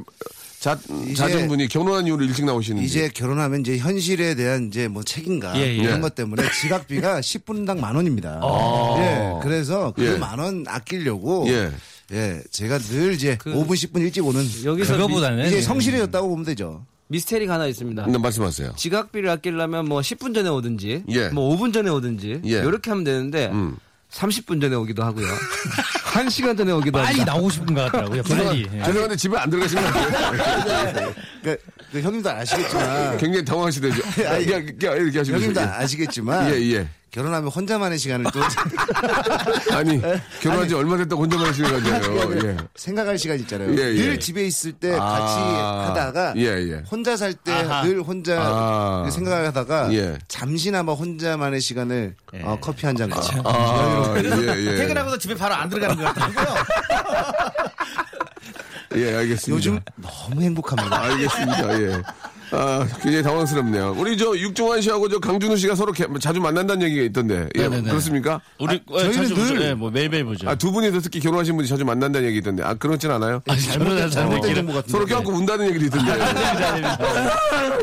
자, 0.60 0.78
잦은 1.18 1.50
분이 1.50 1.68
결혼한 1.68 2.08
이후로 2.08 2.24
일찍 2.24 2.46
나오시는지. 2.46 2.86
이제 2.88 3.10
결혼하면 3.14 3.62
이제 3.62 3.78
현실에 3.78 4.34
대한 4.34 4.68
이제 4.70 4.88
뭐 4.88 5.04
책임감 5.04 5.58
예, 5.58 5.62
예. 5.62 5.74
이런 5.76 6.00
것 6.02 6.16
때문에 6.16 6.42
지각비가 6.62 7.20
10분당 7.22 7.80
만 7.80 7.96
원입니다. 7.96 8.40
아. 8.42 8.96
예, 9.00 9.44
그래서 9.44 9.92
그 9.96 10.06
예. 10.06 10.18
만원 10.18 10.64
아끼려고 10.68 11.46
예. 12.14 12.18
예, 12.18 12.44
제가 12.52 12.78
늘 12.78 13.14
이제 13.14 13.38
그 13.40 13.54
5분 13.54 13.72
10분 13.72 14.02
일찍 14.02 14.26
오는 14.26 14.42
여기서 14.64 14.94
그거보다는 14.94 15.48
이제 15.48 15.56
네. 15.58 15.62
성실해졌다고 15.62 16.30
보면 16.30 16.46
되죠. 16.46 16.86
미, 17.08 17.20
스테리가 17.20 17.56
하나 17.56 17.68
있습니다. 17.68 18.08
네, 18.08 18.18
말씀하세요. 18.18 18.74
지각비를 18.78 19.30
아끼려면 19.30 19.88
뭐 19.88 20.00
10분 20.02 20.34
전에 20.34 20.50
오든지, 20.50 21.04
예. 21.10 21.30
뭐 21.30 21.56
5분 21.56 21.74
전에 21.74 21.90
오든지, 21.90 22.42
예. 22.46 22.50
이렇게 22.50 22.90
하면 22.92 23.04
되는데 23.04 23.50
음. 23.52 23.78
30분 24.12 24.62
전에 24.62 24.76
오기도 24.76 25.04
하고요. 25.04 25.26
1시간 26.14 26.56
전에 26.56 26.72
오기도 26.72 26.92
빨리 27.00 27.08
합니다. 27.08 27.34
나오고 27.34 27.50
싶은 27.50 27.74
것 27.74 27.92
같더라고요. 27.92 28.22
빨리. 28.30 28.68
예. 28.72 28.84
죄송한데 28.84 29.16
집에 29.16 29.38
안 29.38 29.50
들어가시는 29.50 29.84
거 29.84 29.90
같아요. 29.92 31.14
그, 31.44 31.58
그 31.92 32.02
형님도 32.02 32.30
아시겠지만 32.30 33.18
굉장히 33.18 33.46
당황하시대죠. 33.46 34.28
아니, 34.28 34.44
이렇게, 34.46 34.76
이렇게, 34.80 35.18
하시고. 35.18 35.38
형님도. 35.38 35.62
아시겠지만 35.62 36.54
예, 36.54 36.62
예. 36.74 36.88
결혼하면 37.14 37.50
혼자만의 37.52 38.00
시간을 38.00 38.26
또 38.34 38.42
아니, 39.78 40.02
결혼한 40.42 40.68
지 40.68 40.74
얼마 40.74 40.98
됐다고 40.98 41.22
혼자만 41.22 41.46
하시는 41.48 41.70
거잖아요. 41.70 42.48
예. 42.48 42.58
생각할 42.76 43.20
시간 43.20 43.38
있잖아요. 43.42 43.70
예, 43.78 43.94
예. 43.94 44.02
늘 44.02 44.20
집에 44.20 44.44
있을 44.48 44.72
때 44.72 44.90
같이 44.90 45.36
아, 45.38 45.90
하다가 45.90 46.34
예, 46.38 46.42
예. 46.44 46.84
혼자 46.90 47.16
살 47.16 47.34
때 47.36 47.54
늘 47.84 48.02
혼자 48.02 48.38
아. 48.42 49.08
생각을 49.12 49.46
하다가 49.48 49.94
예. 49.94 50.18
잠시나마 50.28 50.94
혼자만의 50.94 51.62
시간을 51.62 52.16
어, 52.42 52.58
커피 52.60 52.88
한 52.88 52.96
잔과 52.96 53.22
아, 53.46 54.16
예, 54.18 54.66
예. 54.72 54.76
퇴근하고서 54.78 55.20
집에 55.20 55.36
바로 55.36 55.54
안 55.54 55.70
들어가는 55.70 55.96
것 56.04 56.14
같더라고요. 56.16 56.64
예, 58.98 59.16
알겠습니다. 59.18 59.56
요즘 59.56 59.80
너무 59.98 60.42
행복합니다. 60.42 61.02
알겠습니다. 61.04 61.80
예. 61.82 62.02
아, 62.56 62.88
굉장히 63.02 63.24
당황스럽네요. 63.24 63.96
우리 63.98 64.16
저 64.18 64.38
육종환 64.38 64.80
씨하고 64.82 65.10
저 65.10 65.20
강준우 65.20 65.58
씨가 65.58 65.76
서로 65.76 65.92
개- 65.92 66.06
자주 66.22 66.40
만난다는 66.40 66.86
얘기가 66.86 67.04
있던데. 67.06 67.50
예, 67.56 67.64
네네네. 67.64 67.90
그렇습니까? 67.90 68.40
우리 68.60 68.80
어, 68.88 69.00
저희는 69.00 69.34
늘-. 69.34 69.60
네, 69.60 69.74
뭐 69.74 69.90
매일매일 69.90 70.24
보죠. 70.26 70.48
아, 70.48 70.56
두 70.56 70.72
분이서 70.72 71.00
특히 71.02 71.20
결혼하신 71.20 71.56
분이 71.56 71.68
자주 71.68 71.84
만난다는 71.84 72.28
얘기 72.28 72.38
있던데. 72.38 72.64
아, 72.64 72.76
그렇진 72.76 73.10
않아요? 73.12 73.42
아니, 73.48 73.60
잘못한 73.62 74.10
잘못된 74.10 74.56
정보 74.56 74.74
같은데. 74.74 74.92
서로 74.92 75.06
껴안고 75.06 75.32
운다는 75.32 75.68
얘기도 75.70 75.86
있던데. 75.86 76.14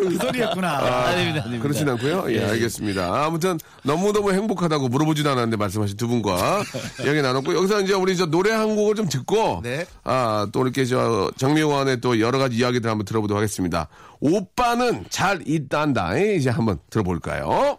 그 0.01 0.17
소리였구나. 0.19 0.69
아닙니다, 0.79 1.41
아닙니다. 1.45 1.63
그렇진 1.63 1.89
않고요. 1.89 2.25
예, 2.29 2.45
알겠습니다. 2.45 3.25
아무튼 3.25 3.59
너무너무 3.83 4.33
행복하다고 4.33 4.89
물어보지도 4.89 5.29
않았는데 5.31 5.57
말씀하신 5.57 5.97
두 5.97 6.09
분과 6.09 6.63
이야기 7.05 7.23
나눴고 7.23 7.55
여기서 7.55 7.81
이제 7.83 7.93
우리 7.95 8.17
저 8.17 8.27
노래 8.27 8.53
한 8.53 8.77
곡을 8.77 8.95
좀 8.95 9.09
듣고 9.09 9.61
네. 9.63 9.85
아, 10.05 10.47
또 10.53 10.63
이렇게 10.63 10.85
저 10.85 11.31
장미호안의 11.37 12.01
또 12.01 12.21
여러 12.21 12.39
가지 12.39 12.57
이야기들 12.57 12.89
한번 12.89 13.05
들어보도록 13.05 13.39
하겠습니다. 13.39 13.89
오빠는 14.21 15.07
잘 15.11 15.43
있단다. 15.47 16.19
예, 16.19 16.35
이제 16.35 16.51
한번 16.51 16.79
들어볼까요? 16.91 17.79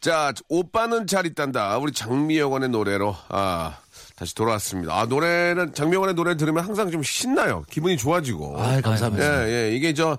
자, 0.00 0.32
오빠는 0.48 1.06
잘 1.06 1.26
있단다. 1.26 1.76
우리 1.78 1.92
장미여관의 1.92 2.68
노래로 2.70 3.14
아 3.28 3.76
다시 4.16 4.34
돌아왔습니다. 4.34 4.98
아 4.98 5.04
노래는 5.06 5.74
장미여관의 5.74 6.14
노래를 6.14 6.36
들으면 6.36 6.64
항상 6.64 6.90
좀 6.90 7.02
신나요. 7.02 7.64
기분이 7.70 7.96
좋아지고. 7.96 8.60
아, 8.60 8.80
감사합니다. 8.80 9.48
예, 9.48 9.52
예. 9.70 9.76
이게 9.76 9.92
저, 9.94 10.16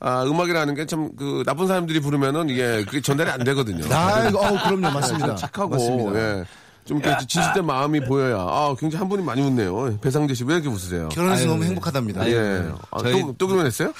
아, 0.00 0.22
음악이라는 0.24 0.74
게 0.74 0.86
참, 0.86 1.10
그, 1.16 1.42
나쁜 1.46 1.66
사람들이 1.66 2.00
부르면은 2.00 2.48
이게 2.50 2.84
그게 2.84 3.00
전달이 3.00 3.30
안 3.30 3.42
되거든요. 3.44 3.84
아, 3.94 4.28
어, 4.28 4.68
그럼요, 4.68 4.90
맞습니다. 4.92 5.26
좀 5.28 5.36
착하고, 5.36 5.70
맞습니다. 5.70 6.18
예. 6.40 6.44
좀 6.84 6.98
이렇게 6.98 7.24
진실된 7.26 7.64
마음이 7.64 8.00
보여야, 8.00 8.36
아, 8.38 8.74
굉장히 8.78 8.98
한 9.00 9.08
분이 9.08 9.22
많이 9.22 9.40
웃네요. 9.40 9.98
배상재 10.00 10.34
씨 10.34 10.42
왜 10.44 10.54
이렇게 10.54 10.68
웃으세요? 10.68 11.08
결혼해서 11.10 11.46
너무 11.46 11.64
행복하답니다. 11.64 12.28
예. 12.28 12.68
아, 12.90 12.98
저희- 13.00 13.22
또, 13.22 13.32
또 13.38 13.46
결혼했어요? 13.48 13.92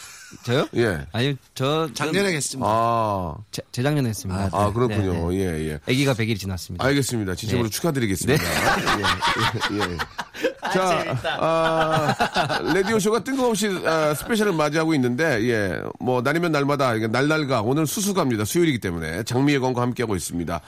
저요? 0.45 0.67
예. 0.77 1.07
아니, 1.13 1.37
저 1.55 1.89
작년에 1.93 2.33
했습니다. 2.35 2.69
아, 2.69 3.37
재, 3.51 3.63
재작년에 3.73 4.09
했습니다. 4.09 4.49
아, 4.53 4.73
그렇군요. 4.73 5.31
네, 5.31 5.37
네. 5.37 5.45
예, 5.45 5.69
예. 5.71 5.81
아기가 5.87 6.15
100일 6.15 6.39
지났습니다. 6.39 6.85
알겠습니다. 6.85 7.35
진심으로 7.35 7.69
네. 7.69 7.71
축하드리겠습니다. 7.71 8.43
예, 8.43 9.77
예, 9.77 9.93
예. 9.93 9.99
자, 10.73 11.19
아, 11.39 12.15
라디오쇼가 12.75 13.25
뜬금없이 13.25 13.69
아, 13.85 14.15
스페셜을 14.15 14.53
맞이하고 14.53 14.95
있는데, 14.95 15.43
예, 15.49 15.81
뭐, 16.01 16.23
날이면 16.23 16.53
날마다, 16.53 16.95
이게 16.95 17.07
날날가, 17.09 17.63
오늘 17.63 17.87
수수갑니다. 17.87 18.45
수요일이기 18.45 18.79
때문에, 18.79 19.25
장미의 19.25 19.61
광과 19.61 19.83
함께하고 19.83 20.17
있습니다. 20.17 20.61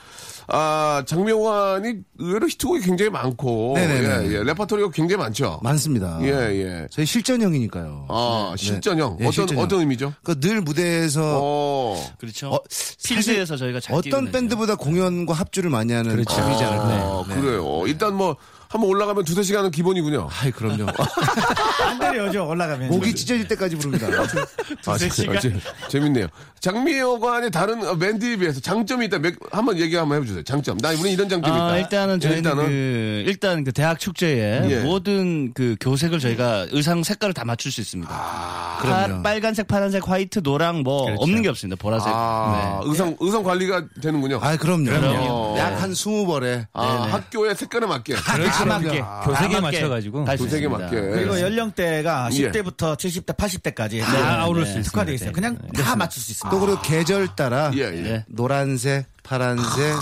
아, 0.49 1.03
장명환이 1.07 1.95
의외로 2.19 2.49
히트곡이 2.49 2.81
굉장히 2.83 3.11
많고. 3.11 3.75
네네네. 3.77 4.29
예, 4.29 4.33
예. 4.33 4.43
레퍼토리가 4.45 4.91
굉장히 4.91 5.23
많죠. 5.23 5.61
많습니다. 5.63 6.19
예, 6.23 6.29
예. 6.29 6.87
저희 6.91 7.07
실전형이니까요. 7.07 8.07
아, 8.09 8.55
네. 8.57 8.65
실전형. 8.65 9.17
네, 9.19 9.25
어떤, 9.27 9.33
실전형. 9.33 9.65
어떤 9.65 9.81
의미죠? 9.81 10.13
그늘 10.23 10.61
무대에서 10.61 11.41
어. 11.43 12.15
그렇죠. 12.19 12.49
어, 12.51 12.61
필드에서 13.05 13.57
저희가 13.57 13.81
잘 13.81 13.97
어떤. 13.97 14.31
밴드보다 14.31 14.75
공연과 14.75 15.35
합주를 15.35 15.71
많이 15.71 15.93
하는 15.93 16.11
그렇죠. 16.11 16.41
아, 16.41 17.25
그래요. 17.29 17.85
일단 17.87 18.15
뭐, 18.15 18.37
한번 18.75 18.91
올라가면 18.91 19.25
두세 19.25 19.45
시간은 19.45 19.71
기본이군요. 19.71 20.29
아이, 20.43 20.51
그럼요. 20.51 20.87
안 21.87 21.97
내려오죠, 22.01 22.45
올라가면. 22.49 22.89
목이 22.89 23.15
찢어질 23.15 23.47
때까지 23.47 23.77
부릅니다. 23.77 24.09
아, 24.09 24.99
재- 24.99 25.07
아, 25.31 25.39
재- 25.39 25.53
재밌네요. 25.89 26.27
장미여관의 26.59 27.53
다른 27.53 27.87
어, 27.87 27.97
밴드에 27.97 28.37
비해서 28.37 28.59
장점이 28.59 29.07
있다. 29.07 29.19
몇- 29.21 29.35
한번 29.53 29.79
얘기 29.79 29.95
한번 29.95 30.21
해주세요. 30.23 30.43
장점. 30.43 30.77
나 30.79 30.89
우리 30.91 31.13
이런 31.13 31.29
장점이 31.29 31.55
있다. 31.57 31.65
아, 31.67 31.79
일단은 31.79 32.19
저희는 32.19 32.39
일단은 32.39 32.67
그 32.67 33.25
일단 33.29 33.63
그 33.65 33.73
대학 33.73 34.01
축제에 34.01 34.69
예. 34.69 34.81
모든 34.81 35.53
그 35.55 35.77
교색을 35.81 36.19
저희가 36.19 36.67
의상 36.73 37.05
색깔을 37.05 37.33
다 37.33 37.45
맞출 37.45 37.71
수 37.71 37.81
있습니다. 37.81 38.11
파- 38.13 38.79
그럼요. 38.81 39.23
빨간색, 39.23 39.69
파란색, 39.69 40.09
화이트, 40.09 40.41
노랑 40.43 40.83
뭐 40.83 41.05
그렇죠. 41.05 41.23
없는 41.23 41.43
게 41.43 41.49
없습니다. 41.49 41.81
보라색. 41.81 42.13
아, 42.13 42.81
네. 42.83 42.91
의상 42.91 43.17
의상 43.21 43.45
관리가 43.45 43.85
되는군요. 44.03 44.41
아, 44.43 44.57
그럼요. 44.57 44.87
그럼요. 44.87 45.55
약한 45.59 45.93
20벌에. 45.93 46.67
아, 46.73 47.09
학교의 47.13 47.55
색깔에 47.55 47.87
맞게. 47.87 48.15
다 48.17 48.64
맞게. 48.65 49.05
교색에 49.25 49.61
맞춰가지고. 49.61 50.25
교색에. 50.25 50.69
맞게. 50.69 51.01
그리고 51.01 51.41
연령대가 51.41 52.29
예. 52.33 52.51
10대부터 52.51 52.97
70대, 52.97 53.37
80대까지 53.37 54.01
다 54.01 54.43
아우를 54.43 54.67
수 54.67 54.83
특화되어 54.83 55.15
있습니다. 55.15 55.15
있어요. 55.15 55.33
그냥 55.33 55.59
다 55.85 55.97
맞출 55.97 56.23
수 56.23 56.33
있습니다. 56.33 56.51
또 56.51 56.65
그리고 56.65 56.81
계절 56.83 57.29
따라 57.37 57.71
예, 57.75 57.81
예. 57.81 57.91
네. 58.03 58.25
노란색, 58.29 59.07
파란색, 59.23 59.95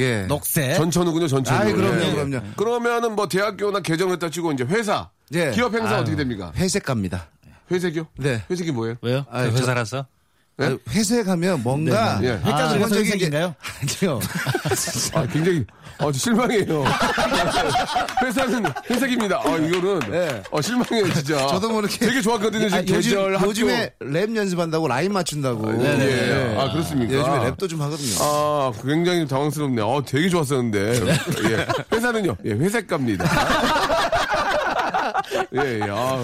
예. 0.00 0.22
녹색. 0.28 0.76
전천후군요, 0.76 1.28
전천후. 1.28 1.60
아이, 1.62 1.72
그럼요, 1.72 2.02
예. 2.02 2.12
그럼요. 2.12 2.40
그러면은 2.56 3.14
뭐 3.16 3.28
대학교나 3.28 3.80
개정했다 3.80 4.30
치고 4.30 4.52
이제 4.52 4.64
회사, 4.64 5.10
예. 5.34 5.50
기업 5.52 5.74
행사 5.74 5.98
어떻게 5.98 6.16
됩니까? 6.16 6.52
회색 6.56 6.84
갑니다. 6.84 7.28
회색이요? 7.70 8.06
네. 8.18 8.42
회색이 8.50 8.70
뭐예요? 8.72 8.94
왜요? 9.02 9.24
아, 9.30 9.42
그 9.44 9.50
저- 9.52 9.58
회사라서? 9.58 10.06
예? 10.60 10.64
아, 10.66 10.76
회색하면 10.88 11.62
뭔가 11.62 12.18
예. 12.22 12.28
회자 12.32 12.68
소리가 12.68 12.72
기본적인 12.88 13.04
회색인가요? 13.06 13.54
게- 13.86 14.06
아니요. 14.06 14.20
아, 15.14 15.26
굉장히, 15.26 15.64
어, 15.98 16.10
실망해요. 16.12 16.84
회사는 18.22 18.64
회색입니다. 18.90 19.42
아, 19.44 19.56
이거는. 19.56 19.98
네. 20.10 20.42
어, 20.50 20.62
실망해요, 20.62 21.12
진짜. 21.12 21.46
저도 21.48 21.68
모르게 21.70 21.98
되게 21.98 22.22
좋았거든요, 22.22 22.68
지금 22.70 22.78
아, 22.78 22.80
요즘, 22.82 22.94
계절, 23.00 23.36
학교. 23.36 23.48
요즘에 23.48 23.90
랩 24.00 24.34
연습한다고 24.34 24.88
라인 24.88 25.12
맞춘다고. 25.12 25.84
예. 25.84 26.56
아, 26.58 26.72
그렇습니까? 26.72 27.12
예, 27.12 27.18
요즘에 27.18 27.50
랩도 27.50 27.68
좀 27.68 27.82
하거든요. 27.82 28.14
아, 28.20 28.72
굉장히 28.82 29.26
당황스럽네요. 29.28 29.86
어, 29.86 30.02
되게 30.06 30.28
좋았었는데. 30.30 31.00
네. 31.00 31.16
예. 31.52 31.66
회사는요? 31.94 32.36
예, 32.46 32.50
회색 32.52 32.86
갑니다. 32.88 33.26
예, 35.54 35.80
예. 35.80 35.90
아, 35.90 36.22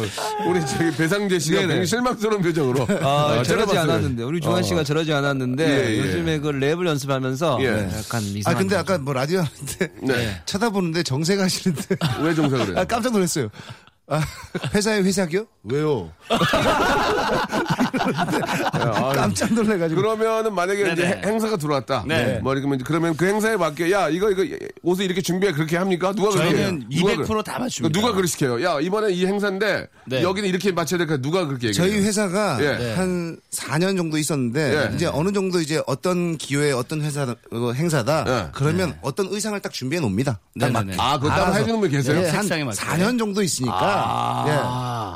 우리 0.49 0.61
저기 0.67 0.91
배상재 0.97 1.39
씨가 1.39 1.57
네네. 1.57 1.67
굉장히 1.69 1.87
실망스러운 1.87 2.43
표정으로. 2.43 2.87
아, 3.03 3.39
아, 3.39 3.43
저러지. 3.43 3.77
않았는데 3.77 4.23
우리 4.23 4.41
중환 4.41 4.63
씨가 4.63 4.81
어. 4.81 4.85
저러지 4.85 5.13
않았는데 5.13 5.65
예, 5.69 5.95
예. 5.95 5.99
요즘에 5.99 6.39
그 6.41 6.51
랩을 6.51 6.87
연습하면서 6.87 7.59
예. 7.63 7.67
약간 7.99 8.23
아, 8.23 8.27
이상한 8.27 8.59
근데 8.59 8.77
아까 8.77 8.99
뭐 8.99 9.13
라디오 9.13 9.41
하는데 9.41 9.93
네. 10.03 10.43
쳐다보는데 10.47 11.03
정색하시는데. 11.03 11.97
왜 12.23 12.35
정색을 12.35 12.67
해요? 12.69 12.75
아, 12.79 12.85
깜짝 12.85 13.13
놀랐어요. 13.13 13.49
아, 14.15 14.21
회사에 14.75 15.01
회사기요? 15.01 15.47
왜요? 15.65 16.11
아, 18.73 19.13
깜짝 19.15 19.53
놀래가지고. 19.55 20.01
그러면은 20.01 20.55
만약에 20.55 20.93
이제. 20.93 21.21
행사가 21.25 21.57
들어왔다. 21.57 22.05
네. 22.07 22.39
뭐 22.43 22.55
이렇게 22.55 22.83
그러면 22.85 23.17
그 23.17 23.27
행사에 23.27 23.57
맞게 23.57 23.91
야 23.93 24.09
이거 24.09 24.31
이거 24.31 24.45
옷을 24.83 25.05
이렇게 25.05 25.21
준비해 25.23 25.53
그렇게 25.53 25.77
합니까? 25.77 26.13
누가 26.13 26.31
그렇게 26.31 26.49
해요? 26.49 26.57
저희는 26.67 26.89
누가 26.91 27.13
200%다 27.15 27.59
맞춥니다. 27.59 27.99
누가 27.99 28.13
그렇게 28.13 28.29
시켜요? 28.29 28.63
야 28.65 28.81
이번에 28.81 29.13
이 29.13 29.25
행사인데 29.27 29.87
네. 30.07 30.23
여기는 30.23 30.49
이렇게 30.49 30.73
맞춰야 30.73 30.99
될까? 30.99 31.17
누가 31.17 31.47
그렇게 31.47 31.69
얘기해요? 31.69 31.89
저희 31.91 32.03
회사가 32.05 32.59
예. 32.61 32.95
한 32.95 33.39
4년 33.53 33.97
정도 33.97 34.19
있었는데 34.19 34.91
예. 34.91 34.95
이제 34.95 35.07
어느 35.07 35.33
정도 35.33 35.61
이제 35.61 35.83
어떤 35.87 36.37
기회에 36.37 36.73
어떤 36.73 37.01
회사 37.03 37.23
어, 37.53 37.73
행사다 37.73 38.25
예. 38.27 38.49
그러면 38.53 38.97
어떤 39.03 39.29
의상을 39.31 39.59
딱 39.61 39.73
준비해 39.73 40.01
놓습니다. 40.01 40.39
딱 40.61 40.71
막- 40.73 40.85
네네네. 40.85 40.97
아, 41.01 41.19
그거 41.19 41.29
따로. 41.31 41.55
해주는 41.55 41.81
분 41.81 41.91
계세요? 41.91 42.19
예, 42.21 42.29
한 42.29 42.43
색상에 42.43 42.65
맞게. 42.65 42.79
4년 42.81 43.19
정도 43.19 43.43
있으니까 43.43 43.75
아. 43.77 44.02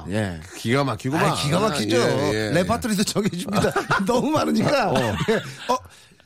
예. 0.09 0.15
예. 0.15 0.41
기가 0.57 0.85
막히구만. 0.85 1.25
아, 1.25 1.35
기가 1.35 1.61
막히죠. 1.61 1.97
예, 1.97 2.31
예. 2.35 2.51
레파토리도 2.53 3.05
정해줍니다. 3.05 3.73
너무 4.07 4.31
많으니까. 4.31 4.95
예. 4.97 5.35
어, 5.73 5.77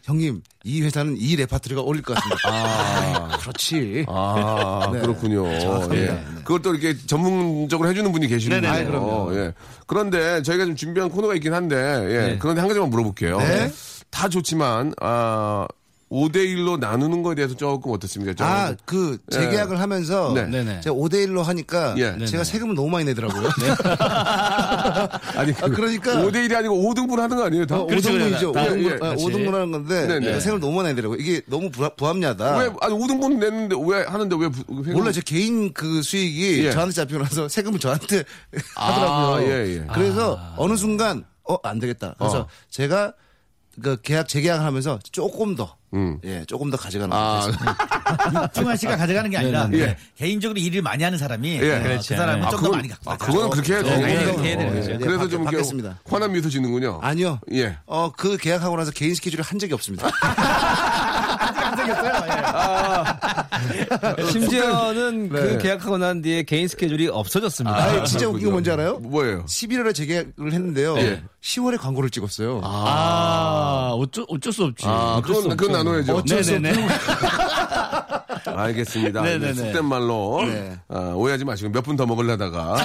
형님, 0.05 0.43
이 0.65 0.83
회사는 0.83 1.17
이 1.19 1.37
레파토리가 1.37 1.81
어울릴 1.83 2.03
것 2.03 2.15
같습니다. 2.15 2.41
아, 2.49 3.39
그렇지. 3.39 4.07
아, 4.09 4.91
네. 4.93 5.01
그렇군요. 5.01 5.47
예. 5.49 6.25
그것도 6.45 6.75
이렇게 6.75 6.97
전문적으로 7.07 7.89
해주는 7.89 8.11
분이 8.11 8.27
계시는군요. 8.27 8.61
네네네. 8.69 8.81
아이, 8.81 8.87
그럼요. 8.87 9.35
예. 9.37 9.53
그런데 9.87 10.43
저희가 10.43 10.65
좀 10.65 10.77
준비한 10.77 11.11
코너가 11.11 11.35
있긴 11.35 11.55
한데, 11.55 11.77
예. 11.77 12.39
그런데 12.39 12.61
한 12.61 12.69
가지만 12.69 12.91
물어볼게요. 12.91 13.39
네. 13.39 13.71
다 14.11 14.29
좋지만, 14.29 14.95
아, 15.01 15.67
5대1로 16.11 16.79
나누는 16.81 17.23
거에 17.23 17.37
대해서 17.37 17.55
조금 17.55 17.93
어떻습니까? 17.93 18.35
좀. 18.35 18.45
아, 18.47 18.75
그 18.85 19.19
재계약을 19.31 19.79
하면서 19.79 20.33
네. 20.35 20.45
네네. 20.47 20.81
제가 20.81 20.97
5대1로 20.97 21.43
하니까 21.45 21.95
예. 21.99 22.25
제가 22.25 22.43
세금을 22.43 22.75
너무 22.75 22.91
많이 22.91 23.05
내더라고요. 23.05 23.49
아니, 25.37 25.53
아, 25.53 25.69
그러니까 25.69 26.15
5대1이 26.17 26.55
아니고 26.57 26.75
5등분 26.93 27.17
하는 27.19 27.37
거 27.37 27.45
아니에요? 27.45 27.67
다? 27.67 27.79
어, 27.79 27.87
그렇죠, 27.87 28.11
5등분이죠. 28.11 28.53
그렇죠. 28.53 28.53
5등분, 28.53 28.85
예, 28.91 28.95
아, 28.95 28.99
그렇지. 28.99 29.25
5등분 29.25 29.53
하는 29.53 29.71
건데 29.71 30.07
네네. 30.09 30.27
제가 30.27 30.41
세금을 30.41 30.61
너무 30.61 30.77
많이 30.77 30.89
내더라고요. 30.89 31.19
이게 31.21 31.41
너무 31.47 31.71
부, 31.71 31.89
부합리하다. 31.97 32.59
왜, 32.59 32.71
아니, 32.81 32.95
5등분 32.95 33.39
냈는데 33.39 33.77
왜 33.87 34.03
하는데 34.05 34.37
왜 34.37 34.49
부, 34.49 34.83
세금- 34.83 34.93
몰라 34.93 35.13
제 35.13 35.21
개인 35.21 35.73
그 35.73 36.03
수익이 36.03 36.65
예. 36.67 36.73
저한테 36.73 36.93
잡히고 36.93 37.23
나서 37.23 37.47
세금을 37.49 37.79
저한테 37.79 38.25
아, 38.75 38.93
하더라고요. 38.93 39.47
예, 39.53 39.77
예. 39.77 39.87
그래서 39.95 40.39
어느 40.57 40.75
순간 40.77 41.25
어 41.45 41.57
안 41.63 41.79
되겠다. 41.79 42.15
그래서 42.19 42.41
어. 42.41 42.47
제가 42.69 43.13
그 43.83 44.01
계약 44.03 44.29
재계약을 44.29 44.65
하면서 44.65 44.99
조금 45.13 45.55
더 45.57 45.77
음. 45.93 46.19
예, 46.25 46.45
조금 46.47 46.71
더 46.71 46.77
가져가는 46.77 47.13
아, 47.13 47.41
거죠. 47.41 47.59
중환 48.61 48.77
씨가 48.77 48.97
가져가는 48.97 49.29
게 49.31 49.37
아니라 49.39 49.67
네, 49.67 49.79
네. 49.79 49.87
네, 49.87 49.97
개인적으로 50.17 50.59
일을 50.61 50.83
많이 50.83 51.03
하는 51.03 51.19
사람이 51.19 51.61
예. 51.63 51.77
어, 51.79 51.83
그렇지. 51.83 52.09
그 52.11 52.17
사람은 52.17 52.45
아, 52.45 52.51
좀더 52.51 52.57
그건- 52.67 52.77
많이 52.79 52.89
갖고 52.89 53.11
아. 53.11 53.17
그거는 53.17 53.51
그렇게 53.51 53.73
해야 53.75 53.83
돼요. 53.83 53.99
네, 53.99 54.13
예. 54.21 54.25
그렇게 54.25 54.49
해야 54.49 54.57
되는 54.59 54.75
거죠. 54.75 54.91
네, 54.93 54.99
그래서 54.99 55.19
받- 55.19 55.31
좀 55.31 55.45
받겠습니다. 55.45 55.99
환한 56.05 56.33
미소 56.33 56.49
짓는군요. 56.49 57.01
아니요. 57.03 57.41
예. 57.53 57.77
어, 57.87 58.13
그 58.17 58.37
계약하고 58.37 58.77
나서 58.77 58.91
개인 58.93 59.15
스케줄을 59.15 59.43
한 59.45 59.59
적이 59.59 59.75
없습니다. 59.75 60.09
안 61.71 61.77
생겼어요. 61.77 62.13
예. 64.19 64.25
심지어는 64.31 65.29
네. 65.29 65.41
그 65.41 65.59
계약하고 65.59 65.99
난 65.99 66.23
뒤에 66.23 66.43
개인 66.43 66.69
스케줄이 66.69 67.09
없어졌습니다. 67.09 67.77
아, 67.77 68.05
진짜 68.05 68.29
웃긴 68.29 68.45
건 68.47 68.53
뭔지 68.53 68.71
알아요? 68.71 68.99
뭐예요? 68.99 69.45
11월에 69.47 69.95
재계약을 69.95 70.53
했는데요. 70.53 70.97
예. 70.99 71.23
10월에 71.43 71.79
광고를 71.79 72.11
찍었어요. 72.11 72.61
아, 72.65 73.91
어쩔, 73.95 74.25
어쩔 74.29 74.53
수 74.53 74.65
없지. 74.65 74.87
아, 74.87 75.17
어쩔 75.19 75.35
수 75.37 75.43
그건, 75.43 75.57
그건 75.57 75.75
없죠. 75.77 75.85
나눠야죠. 75.85 76.17
어쩔 76.17 76.45
수 76.45 76.53
네네네. 76.59 76.87
알겠습니다. 78.57 79.23
네네네. 79.23 79.55
숙된 79.55 79.85
말로 79.85 80.43
네. 80.47 80.79
아, 80.89 81.13
오해하지 81.15 81.45
마시고 81.45 81.71
몇 81.71 81.83
분 81.85 81.97
더 81.97 82.07
먹으려다가 82.07 82.77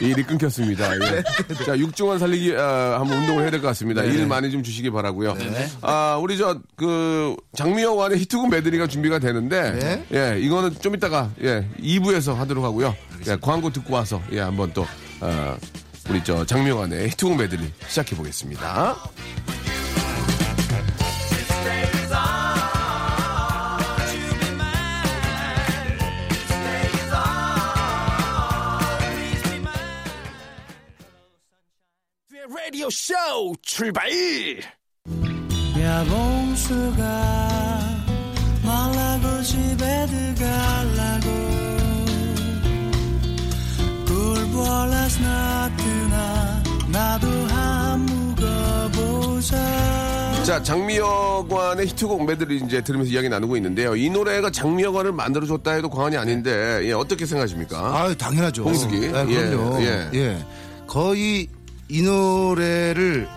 예. 0.00 0.06
일이 0.06 0.22
끊겼습니다. 0.22 0.94
예. 0.94 1.22
자 1.64 1.76
육중한 1.78 2.18
살리기 2.18 2.54
아, 2.56 2.98
한번 3.00 3.18
운동을 3.18 3.42
해야 3.42 3.50
될 3.50 3.60
것 3.60 3.68
같습니다. 3.68 4.02
일 4.02 4.26
많이 4.26 4.50
좀 4.50 4.62
주시기 4.62 4.90
바라고요. 4.90 5.36
아 5.82 6.18
우리 6.20 6.36
저 6.38 6.58
그 6.76 7.34
장미여관의 7.56 8.18
히트곡 8.18 8.50
메들리가 8.50 8.86
준비가 8.86 9.18
되는데 9.18 9.72
네. 10.10 10.34
예 10.34 10.38
이거는 10.40 10.74
좀 10.80 10.94
이따가 10.94 11.30
예 11.42 11.66
2부에서 11.80 12.34
하도록 12.34 12.62
하고요. 12.64 12.94
예, 13.26 13.36
광고 13.40 13.70
듣고 13.70 13.94
와서 13.94 14.20
예 14.32 14.40
한번 14.40 14.72
또 14.74 14.86
어, 15.20 15.56
우리 16.10 16.22
저 16.22 16.44
장미여관의 16.44 17.08
히트곡 17.10 17.36
메들리 17.36 17.72
시작해 17.88 18.14
보겠습니다. 18.14 18.94
라디오 32.66 32.90
쇼 32.90 33.14
출발! 33.62 34.10
야 35.78 36.04
봉수가 36.08 36.96
말라고 38.64 39.42
집에 39.44 40.06
들어가려고 40.08 41.28
굴보라스 44.04 45.20
나트나 45.22 46.62
나도 46.90 47.28
한 47.28 48.00
묵어보자 48.00 49.56
자, 50.42 50.60
장미여관의 50.60 51.86
히트곡 51.86 52.24
메들리 52.24 52.56
이제 52.64 52.80
들으면서 52.80 53.12
이야기 53.12 53.28
나누고 53.28 53.56
있는데요. 53.58 53.94
이 53.94 54.10
노래가 54.10 54.50
장미여관을 54.50 55.12
만들어줬다 55.12 55.70
해도 55.70 55.88
과언이 55.88 56.16
아닌데, 56.16 56.80
예, 56.82 56.92
어떻게 56.92 57.26
생각하십니까? 57.26 57.78
아, 57.78 58.12
당연하죠. 58.14 58.64
홍숙이. 58.64 58.98
네, 58.98 59.24
그럼요. 59.24 59.80
예, 59.82 60.10
예, 60.14 60.18
예. 60.18 60.44
거의 60.88 61.48
이 61.88 62.02
노래를 62.02 63.28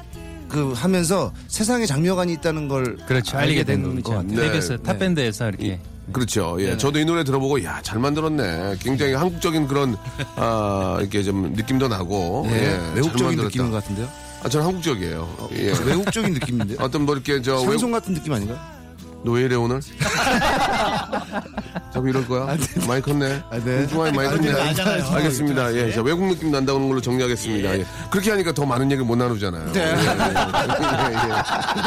그 0.48 0.74
하면서 0.74 1.32
세상에 1.48 1.86
장미여관이 1.86 2.34
있다는 2.34 2.68
걸 2.68 2.98
그렇죠. 3.06 3.38
알게 3.38 3.50
알게 3.60 3.64
된된 3.66 4.02
것. 4.02 4.16
같아요. 4.16 4.36
KBS 4.42 4.82
탑 4.82 4.98
밴드에서 4.98 5.50
이렇게 5.50 5.80
그렇죠. 6.12 6.56
예. 6.60 6.66
네네. 6.66 6.78
저도 6.78 6.98
이 7.00 7.06
노래 7.06 7.24
들어보고 7.24 7.64
야 7.64 7.82
잘 7.84 8.00
만들었네. 8.00 8.78
굉장히 8.80 9.14
한국적인 9.14 9.68
그런 9.68 9.96
아 10.36 10.98
이렇게 11.00 11.22
좀 11.22 11.54
느낌도 11.54 11.88
나고 11.88 12.48
네, 12.50 12.64
예, 12.66 12.70
잘 12.80 12.96
외국적인. 12.96 13.38
느낌인 13.44 13.70
것 13.72 13.82
같은데요? 13.84 14.10
아 14.42 14.50
저는 14.50 14.66
한국적이에요. 14.66 15.50
예. 15.58 15.66
외국적인 15.86 16.34
느낌인데요? 16.34 16.78
어떤 16.82 17.06
뭐 17.06 17.14
이렇게 17.14 17.40
저 17.44 17.60
샹송 17.60 17.92
같은 17.92 18.16
느낌 18.16 18.34
아닌가요? 18.34 18.58
너 19.24 19.34
왜 19.34 19.44
이래 19.44 19.56
오늘? 19.56 19.82
자꾸 21.94 22.08
이럴 22.10 22.26
거야? 22.28 22.56
많이 22.88 23.02
컸네. 23.02 23.44
중간에 23.88 24.12
많이 24.12 24.28
아, 24.28 24.32
컸네. 24.32 24.52
네, 24.54 24.62
알잖아요. 24.62 25.08
알겠습니다. 25.16 25.74
예, 25.76 25.92
자, 25.92 26.02
외국 26.02 26.26
느낌 26.28 26.52
난다는 26.52 26.88
걸로 26.88 27.02
정리하겠습니다. 27.02 27.80
예. 27.80 27.86
그렇게 28.10 28.32
하니까 28.32 28.54
더 28.54 28.66
많은 28.66 28.86
얘기를 28.92 29.06
못 29.06 29.16
나누잖아요. 29.18 29.72
네. 29.74 29.80
예, 29.82 29.86
예, 29.86 30.00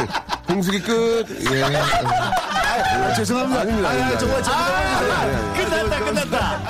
예. 0.02 0.06
봉숙이 0.46 0.80
끝. 0.80 1.24
예. 1.52 1.64
아, 1.64 3.14
죄송합니다. 3.14 3.60
아닙니다. 3.62 3.88
아, 3.88 3.92
아닙니다. 3.92 4.18
정말 4.18 4.42
죄송합니다. 4.42 5.52
끝났다, 5.54 6.04
끝났다. 6.04 6.62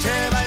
제발 0.00 0.30
돌아와 0.30 0.39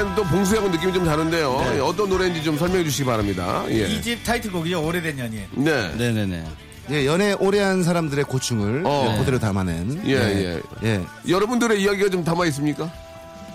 노래는 0.00 0.14
또 0.14 0.24
봉수하고 0.24 0.68
느낌이 0.68 0.92
좀 0.92 1.04
다른데요. 1.04 1.74
예, 1.74 1.80
어떤 1.80 2.08
노래인지 2.08 2.42
좀 2.42 2.56
설명해 2.56 2.84
주시기 2.84 3.04
바랍니다. 3.04 3.64
예. 3.68 3.86
이집 3.86 4.24
타이틀곡이죠. 4.24 4.82
오래된 4.82 5.18
연인. 5.18 5.44
네. 5.52 5.94
네네네. 5.96 6.44
예, 6.90 7.06
연애 7.06 7.32
오래 7.34 7.60
한 7.60 7.82
사람들의 7.82 8.24
고충을 8.24 8.82
어. 8.86 9.12
예, 9.12 9.18
그대로 9.18 9.38
담아낸. 9.38 10.00
예, 10.06 10.12
예. 10.14 10.60
예. 10.84 11.04
여러분들의 11.28 11.80
이야기가 11.82 12.08
좀 12.08 12.24
담아 12.24 12.46
있습니까? 12.46 12.90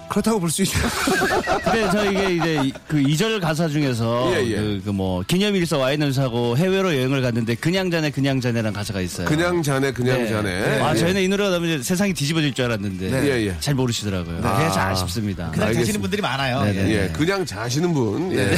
그렇다고 0.09 0.39
볼 0.39 0.49
수 0.49 0.61
있죠. 0.63 0.77
근데 1.65 1.89
저 1.91 2.05
이게 2.09 2.35
이제 2.35 2.71
그 2.87 2.97
2절 2.97 3.41
가사 3.41 3.67
중에서 3.67 4.31
예, 4.35 4.45
예. 4.51 4.55
그, 4.55 4.81
그 4.85 4.91
뭐 4.95 5.21
기념일서 5.27 5.77
와인을 5.77 6.13
사고 6.13 6.55
해외로 6.57 6.95
여행을 6.95 7.21
갔는데 7.21 7.55
그냥 7.55 7.91
자네 7.91 8.09
그냥 8.11 8.39
자네란 8.39 8.71
가사가 8.71 9.01
있어요. 9.01 9.27
그냥 9.27 9.61
자네, 9.61 9.91
그냥 9.91 10.19
네. 10.23 10.29
자네. 10.29 10.81
아 10.81 10.93
예. 10.93 10.97
저희는 10.97 11.21
이 11.21 11.27
노래가 11.27 11.49
나오면 11.49 11.83
세상이 11.83 12.13
뒤집어질 12.13 12.53
줄 12.53 12.65
알았는데 12.65 13.09
네. 13.11 13.27
예, 13.27 13.47
예. 13.47 13.55
잘 13.59 13.73
모르시더라고요. 13.73 14.37
그게 14.37 14.69
잘 14.71 14.91
아쉽습니다. 14.91 15.49
그냥 15.51 15.67
알겠습니다. 15.67 15.79
자시는 15.81 16.01
분들이 16.01 16.21
많아요. 16.21 16.63
네네. 16.63 16.91
예, 16.91 17.09
그냥 17.11 17.45
자시는 17.45 17.93
분. 17.93 18.31
예. 18.37 18.55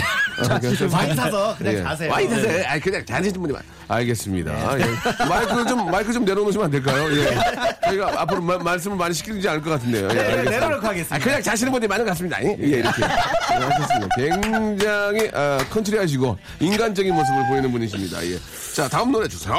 와인 0.91 1.15
사서 1.15 1.55
그냥 1.57 1.73
예. 1.73 1.81
자세요. 1.83 2.11
와인 2.11 2.29
사세요. 2.29 2.63
아, 2.67 2.77
그냥 2.79 3.03
자시는 3.05 3.41
분이 3.41 3.53
많. 3.53 3.61
알겠습니다. 3.87 4.79
예. 4.79 4.85
마이크 5.27 5.65
좀 5.65 5.89
마이크 5.89 6.11
좀 6.13 6.25
내려놓으시면 6.25 6.65
안 6.65 6.71
될까요? 6.71 7.09
예. 7.15 7.37
저희가 7.85 8.21
앞으로 8.21 8.41
마- 8.41 8.57
말씀을 8.57 8.97
많이 8.97 9.13
시키지 9.13 9.47
않을 9.47 9.61
것 9.61 9.69
같은데요. 9.71 10.09
예, 10.11 10.13
네. 10.13 10.43
내려놓고 10.43 10.85
하겠습니다. 10.87 11.15
아, 11.15 11.19
그냥 11.19 11.41
자시는 11.41 11.71
분이 11.71 11.87
많은 11.87 12.03
것 12.05 12.11
같습니다. 12.11 12.43
예, 12.43 12.57
예, 12.59 12.65
이렇게. 12.67 13.01
예, 13.03 13.63
하셨습니다. 13.63 14.07
굉장히 14.17 15.29
아, 15.33 15.63
컨트리하시고 15.69 16.37
인간적인 16.59 17.13
모습을 17.13 17.47
보이는 17.47 17.71
분이십니다. 17.71 18.25
예. 18.25 18.37
자, 18.75 18.87
다음 18.89 19.11
노래 19.11 19.27
주세요. 19.27 19.55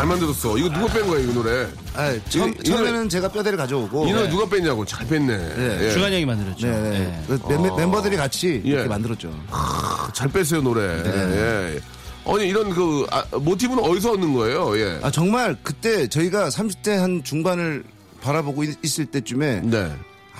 잘 0.00 0.08
만들었어. 0.08 0.56
이거 0.56 0.70
누가 0.70 0.90
뺀 0.94 1.06
거야, 1.06 1.20
이 1.20 1.26
노래? 1.26 1.66
아, 1.94 2.18
처음, 2.30 2.48
이- 2.48 2.56
이 2.58 2.64
처음에는 2.64 3.08
제가 3.10 3.28
뼈대를 3.28 3.58
가져오고. 3.58 4.06
이 4.08 4.12
노래 4.12 4.30
누가 4.30 4.48
뺐냐고. 4.48 4.82
잘 4.86 5.06
뺐네. 5.06 5.78
예. 5.84 5.90
주간 5.90 6.10
형이 6.10 6.24
만들었죠. 6.24 6.66
네, 6.66 6.80
네. 6.80 7.22
예. 7.30 7.36
그 7.36 7.52
멤- 7.52 7.76
멤버들이 7.76 8.16
같이 8.16 8.62
예. 8.64 8.68
이렇게 8.70 8.88
만들었죠. 8.88 9.30
잘 10.14 10.28
뺐어요, 10.28 10.62
노래. 10.62 10.82
예. 11.04 11.80
아니, 12.24 12.48
이런 12.48 12.70
그, 12.70 13.06
아, 13.10 13.24
모티브는 13.32 13.84
어디서 13.84 14.12
얻는 14.12 14.32
거예요? 14.32 14.78
예. 14.78 15.00
아, 15.02 15.10
정말 15.10 15.54
그때 15.62 16.08
저희가 16.08 16.48
30대 16.48 16.92
한 16.96 17.22
중반을 17.22 17.84
바라보고 18.22 18.64
있, 18.64 18.98
을 19.00 19.04
때쯤에 19.06 19.60
네. 19.64 19.92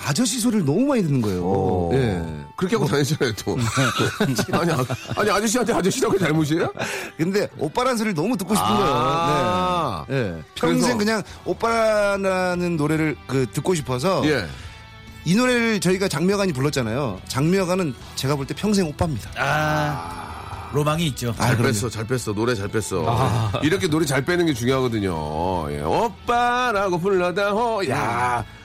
아저씨 0.03 0.39
소리를 0.39 0.65
너무 0.65 0.85
많이 0.87 1.03
듣는 1.03 1.21
거예요. 1.21 1.89
예. 1.93 2.23
그렇게 2.61 2.75
하고 2.75 2.85
다니잖아요, 2.87 3.33
또. 3.43 3.57
아니, 4.55 4.71
아- 4.71 4.85
아니, 5.17 5.31
아저씨한테 5.31 5.73
아저씨라고 5.73 6.19
잘못이에요? 6.19 6.71
근데 7.17 7.47
오빠란 7.57 7.97
소리를 7.97 8.13
너무 8.13 8.37
듣고 8.37 8.53
싶은 8.53 8.67
아. 8.69 10.05
거예요. 10.07 10.21
네. 10.31 10.37
예. 10.37 10.43
평생 10.53 10.95
그냥 10.99 11.23
오빠라는 11.43 12.77
노래를 12.77 13.15
그 13.25 13.47
듣고 13.51 13.73
싶어서 13.73 14.21
예. 14.25 14.45
이 15.25 15.33
노래를 15.35 15.79
저희가 15.79 16.07
장미여관이 16.07 16.53
불렀잖아요. 16.53 17.19
장미여관은 17.27 17.95
제가 18.15 18.35
볼 18.35 18.45
때 18.45 18.53
평생 18.53 18.85
오빠입니다. 18.87 19.31
로망이 20.73 21.07
있죠. 21.07 21.33
아, 21.39 21.47
잘 21.47 21.57
그럼요. 21.57 21.73
뺐어, 21.73 21.89
잘 21.89 22.05
뺐어. 22.07 22.33
노래 22.33 22.53
잘 22.55 22.67
뺐어. 22.67 23.51
이렇게 23.63 23.87
노래 23.87 24.05
잘 24.05 24.23
빼는 24.23 24.45
게 24.45 24.53
중요하거든요. 24.53 25.71
예. 25.71 25.81
오빠라고 25.81 26.99
불러다 26.99 27.49
호, 27.51 27.81
야. 27.89 28.45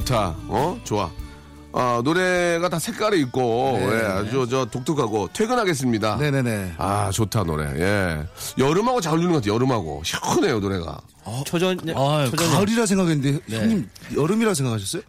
좋다. 0.00 0.34
어? 0.48 0.76
좋아. 0.82 1.08
아, 1.72 2.00
노래가 2.04 2.68
다 2.68 2.78
색깔이 2.80 3.20
있고, 3.22 3.76
네. 3.78 3.86
예, 3.92 4.04
아주 4.06 4.46
저 4.50 4.64
독특하고, 4.64 5.28
퇴근하겠습니다. 5.32 6.16
네네네. 6.16 6.74
아, 6.78 7.10
좋다, 7.12 7.44
노래. 7.44 7.64
예. 7.80 8.26
여름하고 8.58 9.00
잘 9.00 9.12
어울리는 9.12 9.32
것 9.32 9.38
같아요, 9.38 9.54
여름하고. 9.54 10.02
시원해요, 10.04 10.58
노래가. 10.60 10.98
초전, 11.46 11.78
아, 11.96 12.26
초전. 12.30 12.50
가을이라 12.50 12.86
생각했는데 12.86 13.40
형님 13.48 13.88
여름이라 14.16 14.52
생각하셨어요? 14.54 15.02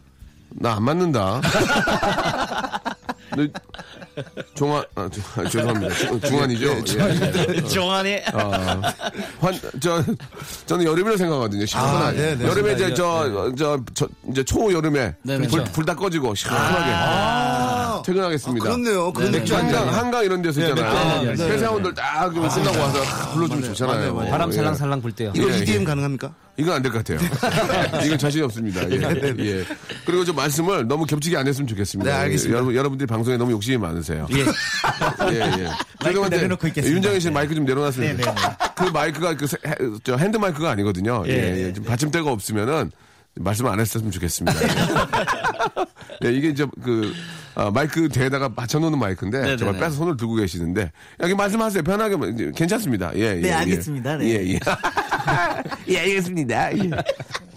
나 0.57 0.75
안 0.75 0.83
맞는다. 0.83 1.41
너, 4.15 4.23
종아, 4.56 4.84
아, 4.95 5.10
저, 5.12 5.41
아, 5.41 5.49
죄송합니다. 5.49 5.95
중- 5.95 6.21
중환이죠? 6.21 6.78
예. 7.56 7.62
정한이 7.67 8.19
아, 8.34 8.82
환, 9.39 9.60
저, 9.82 10.04
저는 10.65 10.86
여름이라 10.86 11.17
생각하거든요. 11.17 11.65
시원하게. 11.65 12.06
아, 12.06 12.12
네, 12.12 12.36
네. 12.36 12.45
여름에 12.47 12.73
이제 12.73 12.93
저, 12.93 13.54
저, 13.58 13.80
저, 13.93 14.08
이제 14.32 14.43
초여름에 14.43 15.15
네, 15.23 15.38
네. 15.38 15.47
불, 15.47 15.63
불 15.65 15.86
다 15.86 15.95
꺼지고 15.95 16.34
시원하게 16.36 16.91
아, 17.97 18.01
퇴근하겠습니다. 18.01 18.63
그렇네요. 18.63 19.12
그런 19.13 19.31
네, 19.31 19.39
맥주 19.39 19.53
네. 19.53 19.60
한 19.62 19.69
잔. 19.69 19.81
한강, 19.84 19.99
한강 20.05 20.23
이런 20.25 20.41
데서 20.41 20.62
있잖아요. 20.62 20.95
한 20.95 21.36
잔. 21.36 21.49
회사원들 21.49 21.93
딱좀 21.93 22.47
끝나고 22.49 22.79
와서 22.79 23.01
딱 23.03 23.34
불러주면 23.34 23.63
좋잖아요. 23.63 24.15
바람 24.15 24.49
예. 24.51 24.55
살랑살랑 24.55 25.01
불 25.01 25.12
때요. 25.12 25.31
이거 25.36 25.51
예, 25.51 25.58
EDM 25.60 25.81
예. 25.81 25.86
가능합니까? 25.86 26.34
이건 26.58 26.75
안 26.75 26.81
될 26.84 26.91
것 26.91 27.03
같아요. 27.03 27.19
이건 28.05 28.17
자신이 28.17 28.43
없습니다. 28.43 28.89
예. 28.89 28.95
예. 29.39 29.65
그리고 30.05 30.23
저 30.23 30.31
말씀을 30.34 30.88
너무 30.88 31.05
겹치게 31.05 31.36
안 31.38 31.47
했으면 31.47 31.67
좋겠습니다. 31.67 32.10
네, 32.12 32.17
알겠습니다. 32.17 32.55
여러분, 32.55 32.75
여러분들이 32.75 33.08
방송에 33.08 33.36
너무 33.38 33.51
욕심이 33.51 33.77
많으세요. 33.77 34.27
예. 34.31 34.39
예, 35.36 35.39
예. 35.63 35.69
죄송한데 36.03 36.38
내려놓고 36.38 36.67
있겠습니다. 36.67 36.95
윤정희 36.95 37.19
씨 37.19 37.29
마이크 37.29 37.53
좀 37.55 37.65
내려놨습니다. 37.65 38.13
네, 38.13 38.23
네, 38.23 38.41
네. 38.41 38.55
그 38.75 38.84
마이크가 38.86 39.36
그 39.36 39.47
핸드 40.17 40.38
마이크가 40.38 40.71
아니거든요. 40.71 41.23
예, 41.27 41.31
예. 41.31 41.67
예. 41.67 41.73
좀 41.73 41.84
받침대가 41.84 42.31
없으면은 42.31 42.91
말씀 43.37 43.67
안 43.67 43.79
했으면 43.79 44.11
좋겠습니다. 44.11 44.57
예, 46.23 46.31
이게 46.33 46.49
이제 46.49 46.65
그 46.83 47.13
아, 47.55 47.69
마이크 47.71 48.07
대에다가 48.09 48.49
받쳐놓는 48.49 48.97
마이크인데 48.97 49.37
네네네. 49.39 49.57
정말 49.57 49.79
빼서 49.79 49.95
손을 49.95 50.17
들고 50.17 50.35
계시는데 50.35 50.91
여기 51.21 51.33
말씀하세요. 51.35 51.83
편하게 51.83 52.15
뭐, 52.15 52.29
괜찮습니다. 52.55 53.11
예, 53.15 53.19
예, 53.19 53.33
네, 53.35 53.47
예. 53.49 53.53
알겠습니다. 53.53 54.17
네. 54.17 54.25
예, 54.29 54.53
예. 54.53 54.59
예, 55.89 55.99
알겠습니다. 55.99 56.77
예. 56.77 56.89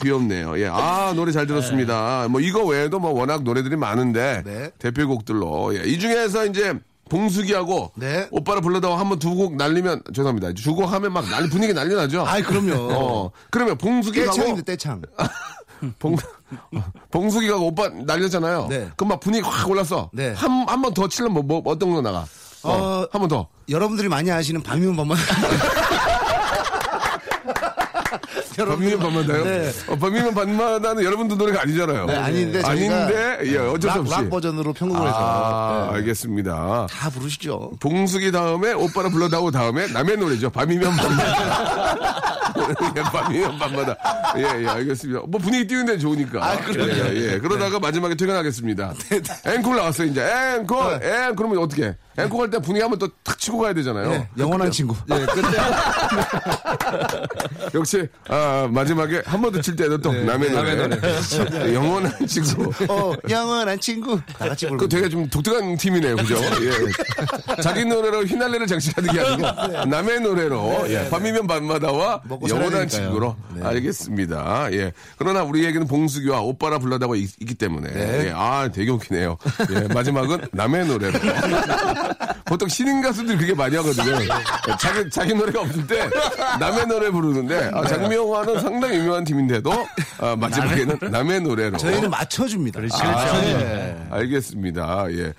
귀엽네요. 0.02 0.58
예. 0.60 0.68
아, 0.70 1.12
노래 1.14 1.32
잘 1.32 1.46
들었습니다. 1.46 2.26
뭐 2.28 2.40
이거 2.40 2.64
외에도 2.64 2.98
뭐 2.98 3.10
워낙 3.12 3.42
노래들이 3.42 3.76
많은데 3.76 4.42
네. 4.44 4.70
대표곡들로 4.78 5.76
예. 5.76 5.84
이 5.84 5.98
중에서 5.98 6.46
이제 6.46 6.74
봉숙이하고 7.08 7.92
네. 7.96 8.28
오빠를 8.30 8.60
불러다가 8.62 8.98
한번 8.98 9.18
두 9.18 9.34
곡 9.34 9.56
날리면 9.56 10.02
죄송합니다. 10.14 10.52
두 10.52 10.74
곡 10.74 10.92
하면 10.92 11.12
막 11.12 11.26
난리 11.28 11.48
분위기 11.48 11.72
난리 11.72 11.94
나죠. 11.94 12.24
아이, 12.26 12.42
그럼요. 12.42 12.74
어. 12.92 13.30
그러면 13.50 13.78
봉숙이하고 13.78 14.30
떼창인데 14.32 14.62
떼창. 14.62 15.02
봉 15.98 16.16
봉숙이가 17.10 17.56
오빠 17.56 17.88
날렸잖아요. 17.88 18.66
네. 18.68 18.88
그럼 18.96 19.08
막 19.10 19.20
분위기 19.20 19.46
확 19.46 19.68
올랐어. 19.68 20.10
네. 20.12 20.32
한 20.32 20.68
한 20.68 20.82
번더 20.82 21.08
치려면 21.08 21.46
뭐, 21.46 21.60
뭐 21.60 21.72
어떤 21.72 21.92
거 21.92 22.00
나가? 22.00 22.24
어, 22.62 22.70
어, 22.72 23.08
한 23.12 23.20
번 23.20 23.28
더. 23.28 23.46
여러분들이 23.68 24.08
많이 24.08 24.30
아시는 24.30 24.62
밤이면 24.62 24.96
밤만. 24.96 25.16
밤이면 28.66 28.98
밤마다요? 28.98 29.44
네. 29.44 29.70
어, 29.88 29.96
밤이면 29.96 30.34
밤마다는 30.34 31.04
여러분들 31.04 31.36
노래가 31.36 31.62
아니잖아요. 31.62 32.06
네, 32.06 32.16
아닌데 32.16 32.62
저희가 32.62 32.96
아닌데 33.04 33.38
예, 33.44 33.58
어쩔 33.58 33.90
수 33.90 33.96
락, 33.96 33.98
없이. 33.98 34.12
락 34.14 34.30
버전으로 34.30 34.72
편곡을 34.72 35.06
해서 35.06 35.16
아, 35.18 35.88
네. 35.90 35.96
알겠습니다. 35.98 36.86
다 36.90 37.10
부르시죠. 37.10 37.72
봉숙이 37.80 38.32
다음에 38.32 38.72
오빠를 38.72 39.10
불러다오 39.10 39.50
다음에 39.50 39.86
남의 39.88 40.16
노래죠. 40.16 40.50
밤이면 40.50 40.96
밤마다. 40.96 42.28
예, 42.96 43.02
밤이면 43.02 43.58
밤마다. 43.58 43.96
예, 44.36 44.62
예, 44.64 44.68
알겠습니다. 44.68 45.20
뭐 45.28 45.40
분위기 45.40 45.66
띄우는 45.66 45.86
데 45.86 45.98
좋으니까. 45.98 46.44
아, 46.44 46.56
그럼요. 46.58 46.92
예, 46.92 47.32
예. 47.34 47.38
그러다가 47.38 47.78
마지막에 47.78 48.14
퇴근하겠습니다. 48.14 48.94
앵콜 49.46 49.76
나왔어요, 49.76 50.08
이제. 50.08 50.22
앵콜! 50.58 51.00
앵! 51.02 51.36
그러면 51.36 51.58
어떻게? 51.58 51.94
앵콜 52.18 52.40
할 52.42 52.50
때 52.50 52.58
분위기 52.58 52.82
한번 52.82 52.98
또 52.98 53.08
탁 53.22 53.38
치고 53.38 53.58
가야 53.58 53.72
되잖아요. 53.74 54.10
네, 54.10 54.28
영원한 54.38 54.70
친구. 54.70 54.94
예, 55.12 55.26
근데 55.26 55.58
역시 57.74 58.08
아, 58.28 58.47
마지막에 58.70 59.22
한 59.24 59.40
번 59.40 59.52
더 59.52 59.60
칠 59.62 59.74
때는 59.76 60.00
또 60.00 60.12
남의 60.12 60.50
노래, 60.50 60.76
예, 61.66 61.74
영원한 61.74 62.26
친구. 62.26 62.72
어, 62.88 63.12
영원한 63.28 63.78
친구. 63.80 64.20
다 64.38 64.48
같이 64.48 64.66
부르고. 64.66 64.82
그 64.84 64.88
되게 64.88 65.08
좀 65.08 65.28
독특한 65.28 65.76
팀이네요, 65.76 66.16
그죠? 66.16 66.36
예. 66.62 67.62
자기 67.62 67.84
노래로 67.84 68.24
휘날레를 68.24 68.66
장식하는 68.66 69.12
게 69.12 69.20
아니고 69.20 69.84
남의 69.86 70.20
노래로 70.20 70.84
예. 70.88 71.08
밤이면 71.08 71.46
밤마다와 71.46 72.22
영원한. 72.48 72.88
친구로 72.88 73.36
네. 73.54 73.66
알겠습니다. 73.66 74.68
예. 74.72 74.92
그러나 75.18 75.42
우리에게는 75.42 75.86
봉숙이와 75.86 76.40
오빠라 76.40 76.78
불러다가 76.78 77.14
있, 77.16 77.36
기 77.38 77.54
때문에 77.54 77.90
네. 77.90 78.26
예. 78.28 78.32
아 78.34 78.68
되게 78.72 78.90
웃기네요. 78.90 79.36
예. 79.70 79.92
마지막은 79.92 80.48
남의 80.52 80.86
노래로. 80.86 81.18
보통 82.46 82.66
신인 82.68 83.02
가수들이 83.02 83.36
그게 83.36 83.54
많이 83.54 83.76
하거든요. 83.76 84.16
자기 84.80 85.10
자기 85.10 85.34
노래가 85.34 85.60
없을 85.60 85.86
때 85.86 86.08
남의 86.58 86.86
노래 86.86 87.10
부르는데 87.10 87.70
아, 87.74 87.84
장미영 87.86 88.26
화는 88.38 88.60
상당히 88.60 88.96
유명한 88.98 89.24
팀인데도 89.24 89.70
아, 90.18 90.36
마지막에는 90.38 90.98
남의 91.10 91.40
노래로. 91.42 91.76
저희는 91.78 92.10
맞춰줍니다. 92.10 92.80
아, 92.92 93.40
네. 93.40 94.06
알겠습니다. 94.10 95.06
예. 95.12 95.32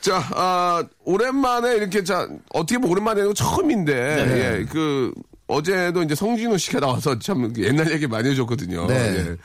자, 0.00 0.24
아, 0.34 0.82
오랜만에 1.04 1.76
이렇게 1.76 2.02
자, 2.02 2.28
어떻게 2.52 2.78
보면 2.78 2.90
오랜만에 2.90 3.22
이거 3.22 3.32
처음인데, 3.32 3.94
네. 4.26 4.58
예, 4.60 4.64
그, 4.64 5.12
어제도 5.46 6.02
이제 6.02 6.14
성진우 6.14 6.58
씨가 6.58 6.80
나와서 6.80 7.18
참 7.18 7.52
옛날 7.58 7.90
얘기 7.92 8.06
많이 8.06 8.30
해줬거든요. 8.30 8.86
네. 8.86 8.94
예. 8.94 9.36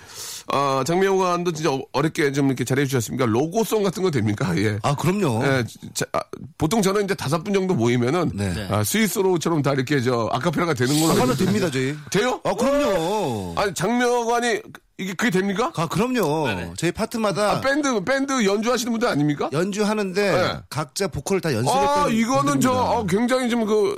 아, 0.52 0.84
장미영 0.86 1.18
관도 1.18 1.52
진짜 1.52 1.72
어- 1.72 1.82
어렵게 1.92 2.32
좀 2.32 2.48
이렇게 2.48 2.64
잘해 2.64 2.86
주셨습니까? 2.86 3.26
로고송 3.26 3.84
같은 3.84 4.02
거 4.04 4.12
됩니까? 4.12 4.58
예. 4.58 4.80
아, 4.82 4.96
그럼요. 4.96 5.44
예, 5.46 5.64
자, 5.94 6.06
아, 6.14 6.20
보통 6.58 6.82
저는 6.82 7.04
이제 7.06 7.16
다섯 7.16 7.44
분 7.44 7.54
정도 7.54 7.74
모이면은 7.74 8.32
네. 8.34 8.68
아, 8.70 8.84
스위스로처럼 8.84 9.62
다 9.62 9.74
이렇게 9.74 10.02
저 10.02 10.30
아카페라가 10.32 10.74
되는 10.74 11.00
걸로 11.02 11.22
알고 11.22 11.36
됩니다, 11.36 11.70
저희. 11.70 11.96
돼요? 12.12 12.40
아, 12.44 12.54
그럼요. 12.54 13.54
아니 13.58 13.74
장명관이 13.74 14.62
이게 15.00 15.14
그게 15.14 15.30
됩니까? 15.30 15.72
아, 15.76 15.88
그럼요. 15.88 16.74
저희 16.76 16.92
파트마다 16.92 17.52
아, 17.52 17.62
밴드 17.62 18.04
밴드 18.04 18.44
연주하시는 18.46 18.92
분들 18.92 19.08
아닙니까? 19.08 19.48
연주하는데 19.54 20.32
네. 20.32 20.60
각자 20.72 21.08
보컬을 21.08 21.40
다 21.40 21.54
연습했던 21.54 22.04
아, 22.04 22.08
이거는 22.08 22.60
저, 22.62 22.72
분들입니다. 22.72 22.82
어, 22.92 23.06
굉장히 23.06 23.50
좀 23.50 23.66
그, 23.66 23.96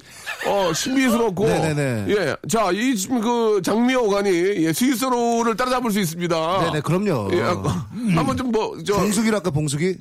어, 0.47 0.71
신비스럽고. 0.73 1.45
네네네. 1.47 2.05
예. 2.09 2.35
자, 2.47 2.69
이 2.71 2.95
지금 2.95 3.19
그 3.19 3.61
장미호관이, 3.63 4.29
예, 4.65 4.73
스위스로를 4.73 5.55
따라잡을 5.57 5.91
수 5.91 5.99
있습니다. 5.99 6.61
네네, 6.65 6.81
그럼요. 6.81 7.29
예, 7.33 7.41
아, 7.41 7.85
한번 8.15 8.37
좀 8.37 8.51
뭐, 8.51 8.77
저. 8.85 8.93
봉숙이로 8.95 9.37
아까 9.37 9.49
봉숙이? 9.51 9.95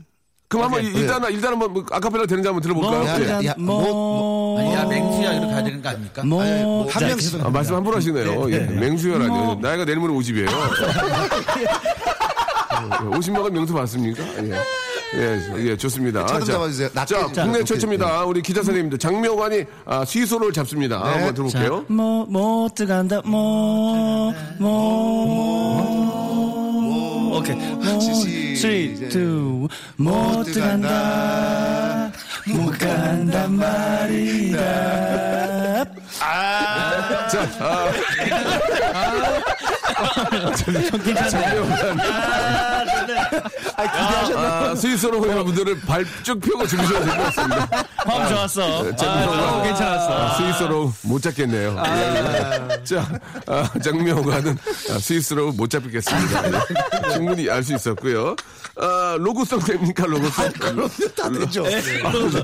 그럼 0.49 0.65
한번 0.65 0.81
네. 0.83 0.89
일단, 0.95 1.23
일단 1.31 1.53
한번 1.53 1.73
뭐 1.75 1.85
아카펠라 1.91 2.25
되는지 2.27 2.47
한번 2.47 2.63
들어볼까요? 2.63 3.05
야, 3.05 3.21
예. 3.21 3.29
야, 3.29 3.51
야, 3.51 3.55
뭐, 3.59 3.83
뭐, 3.83 4.59
아니, 4.61 4.73
야, 4.73 4.85
맹수야, 4.87 5.33
이렇게 5.33 5.53
가야 5.53 5.63
되는 5.65 5.83
거 5.83 5.89
아닙니까? 5.91 6.25
뭐, 6.25 6.43
아니, 6.43 6.63
뭐한 6.63 6.91
자, 7.01 7.07
명씩. 7.07 7.45
아, 7.45 7.51
말씀 7.51 7.75
함부로 7.75 7.97
하시네요. 7.97 8.51
예. 8.53 8.59
맹수혈아니요. 8.61 9.59
나이가 9.61 9.85
내일 9.85 9.99
모레 9.99 10.15
50이에요. 10.15 10.49
50명은 13.11 13.51
명수 13.53 13.75
봤습니까? 13.75 14.23
예. 14.45 14.55
예, 15.17 15.41
예, 15.71 15.77
좋습니다. 15.77 16.27
차좀 16.27 16.47
잡아주세요. 16.47 16.89
자, 16.89 16.95
낮게 16.95 17.15
자, 17.33 17.43
국내 17.45 17.59
좀 17.61 17.65
최초입니다. 17.67 18.25
우리 18.25 18.43
기자 18.43 18.63
선생님들. 18.63 18.99
장명관이 18.99 19.65
아, 19.87 20.05
스위스로를 20.05 20.53
잡습니다. 20.53 21.03
네. 21.03 21.11
한번 21.25 21.35
들어볼게요. 21.35 21.85
뭐, 21.89 22.27
못 22.27 22.75
들어간다, 22.75 23.23
뭐, 23.25 24.35
뭐. 24.59 26.19
오케이. 27.39 27.57
뭐, 27.57 28.01
시- 28.01 28.57
3, 28.57 28.71
2, 28.71 29.69
못 29.97 30.43
들어간다, 30.45 32.11
못 32.49 32.71
간단 32.79 33.53
말이다. 33.55 34.59
자, 37.29 37.47
아. 37.61 37.93
아, 38.93 39.33
스위스로 44.77 45.27
여러분들을 45.27 45.81
발 45.81 46.05
쭉 46.23 46.41
펴고 46.41 46.67
주무셔도 46.67 47.05
될것 47.05 47.25
같습니다. 47.27 47.69
어, 48.07 48.29
좋았어. 48.29 48.97
장명관. 48.97 49.39
아, 49.41 49.63
괜찮았어. 49.63 50.13
아, 50.13 50.35
스위스로 50.37 50.93
못 51.03 51.23
잡겠네요. 51.23 51.77
예. 51.87 52.85
자, 52.85 53.09
아, 53.47 53.71
장명관은 53.83 54.57
아, 54.91 54.99
스위스로 54.99 55.53
못 55.53 55.69
잡겠습니다. 55.71 56.43
예. 56.49 57.13
충분히 57.13 57.49
알 57.51 57.63
수 57.63 57.75
있었고요. 57.75 58.35
아, 58.81 59.17
로고송 59.19 59.59
됩니까, 59.61 60.05
로고송? 60.07 60.53
그럼요, 60.53 60.89
다 61.17 61.29
되죠. 61.31 61.65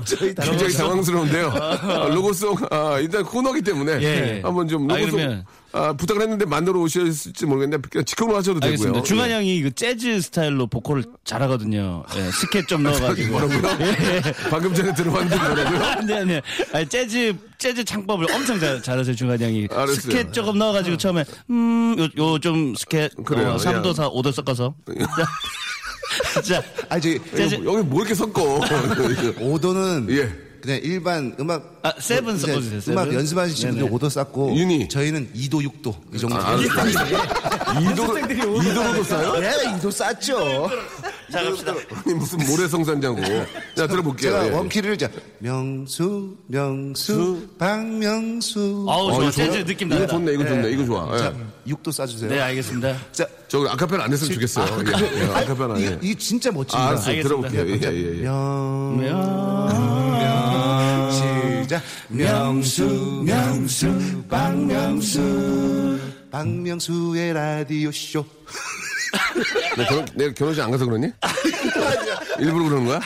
저희 0.05 0.35
다 0.35 0.43
굉장히 0.43 0.73
당황스러운데요. 0.73 1.49
아, 1.51 2.07
로고송, 2.09 2.57
아, 2.71 2.97
일단 2.99 3.23
코너기 3.23 3.61
때문에 3.61 4.01
예. 4.01 4.41
한번 4.43 4.67
좀 4.67 4.89
아, 4.91 4.95
로고송 4.97 5.17
그러면- 5.17 5.45
아, 5.75 5.91
부탁을 5.91 6.21
했는데 6.21 6.45
만들어 6.45 6.79
오셨을지 6.79 7.45
모르겠는데 7.45 7.89
그냥 7.89 8.05
하셔도 8.33 8.61
되고요. 8.61 8.71
알겠습니다. 8.71 9.03
중완 9.03 9.29
예. 9.29 9.33
형이 9.35 9.61
그 9.61 9.75
재즈 9.75 10.21
스타일로 10.21 10.67
보컬을 10.67 11.03
잘하거든요. 11.25 12.05
예, 12.15 12.31
스캣 12.31 12.65
좀 12.65 12.83
넣어가지고. 12.83 13.31
뭐라고요? 13.31 13.77
예. 13.81 14.21
방금 14.49 14.73
전에 14.73 14.93
들어봤는데 14.93 15.35
뭐라고요? 15.35 15.83
아니, 15.83 16.13
아니. 16.13 16.41
아니, 16.71 16.87
재즈, 16.87 17.35
재즈 17.57 17.83
창법을 17.83 18.31
엄청 18.31 18.57
잘, 18.57 18.81
잘하세요, 18.81 19.15
중완 19.17 19.37
형이. 19.37 19.67
알았어요. 19.69 19.95
스캣 19.95 20.31
조금 20.31 20.57
넣어가지고 20.57 20.95
처음에, 20.95 21.25
음, 21.49 21.95
요, 21.99 22.35
요좀 22.35 22.75
스캣, 22.75 23.09
그래요. 23.25 23.51
어, 23.51 23.57
3도, 23.57 23.89
야. 23.89 23.93
4, 23.93 24.09
5도 24.11 24.31
섞어서. 24.31 24.73
자, 26.35 26.39
자, 26.41 26.63
아니, 26.87 27.01
저희 27.01 27.19
재즈, 27.35 27.55
여기 27.55 27.83
뭐 27.83 27.99
이렇게 27.99 28.15
섞어? 28.15 28.59
5도는 28.61 30.09
예. 30.11 30.44
그냥 30.65 30.79
일반 30.83 31.35
음악 31.39 31.79
아, 31.83 31.93
seven 31.99 32.35
이제 32.35 32.47
섞어주세요, 32.47 32.81
seven. 32.81 32.93
음악 32.97 33.13
연습하시는 33.13 33.71
분들 33.75 33.89
네네. 33.89 33.97
5도 33.97 34.09
쌓고 34.09 34.55
윤희. 34.55 34.87
저희는 34.89 35.29
2도, 35.35 35.63
6도 35.63 35.95
이 36.13 36.17
정도. 36.17 36.35
아, 36.37 36.55
이도로, 37.79 38.17
이도로도 38.17 39.03
싸요? 39.03 39.39
네, 39.39 39.51
2도 39.79 39.91
쌓죠. 39.91 40.69
자, 41.31 41.43
갑시다. 41.43 41.73
아니, 42.05 42.13
무슨 42.15 42.39
모래성산자고. 42.47 43.21
자, 43.75 43.87
들어볼게요. 43.87 44.31
제가 44.31 44.47
예. 44.47 44.51
원키를 44.51 44.97
자 44.97 45.09
명수, 45.39 46.35
명수, 46.47 47.47
박명수. 47.57 48.85
아우, 48.89 49.07
어, 49.07 49.13
좋아. 49.13 49.23
이거 49.23 49.31
재즈 49.31 49.51
좋아? 49.51 49.63
느낌 49.65 49.87
이거 49.87 49.99
난다. 49.99 50.13
좋네, 50.13 50.33
이거 50.33 50.45
좋네, 50.45 50.71
이거 50.71 50.85
좋아. 50.85 51.17
자, 51.17 51.33
예. 51.67 51.71
6도 51.73 51.91
쌓주세요. 51.91 52.29
네, 52.29 52.39
알겠습니다. 52.39 52.95
자, 53.11 53.27
저 53.47 53.65
아카펠라 53.65 54.05
안 54.05 54.13
했으면 54.13 54.33
좋겠어요. 54.33 54.83
예, 54.87 55.21
예, 55.21 55.25
아카펠라. 55.33 55.79
예. 55.81 55.99
이, 56.01 56.11
이 56.11 56.15
진짜 56.15 56.49
아, 56.49 56.53
멋집니다. 56.53 56.89
알았어요. 56.89 57.17
알겠습니다. 57.17 57.49
들어볼게요. 57.49 57.91
예, 57.91 57.97
예, 57.97 58.17
예. 58.19 58.21
명, 58.23 59.64
시작. 61.65 61.81
명수, 62.09 63.23
명수, 63.25 64.23
박명수. 64.29 65.99
박명수의 66.31 67.33
라디오 67.33 67.91
쇼. 67.91 68.23
내 69.75 69.85
결혼, 69.85 70.05
내가 70.13 70.33
결혼식 70.33 70.61
안 70.61 70.69
가서 70.71 70.85
그러니? 70.85 71.07
일부러 72.39 72.65
그러는 72.69 72.85
거야? 72.85 72.99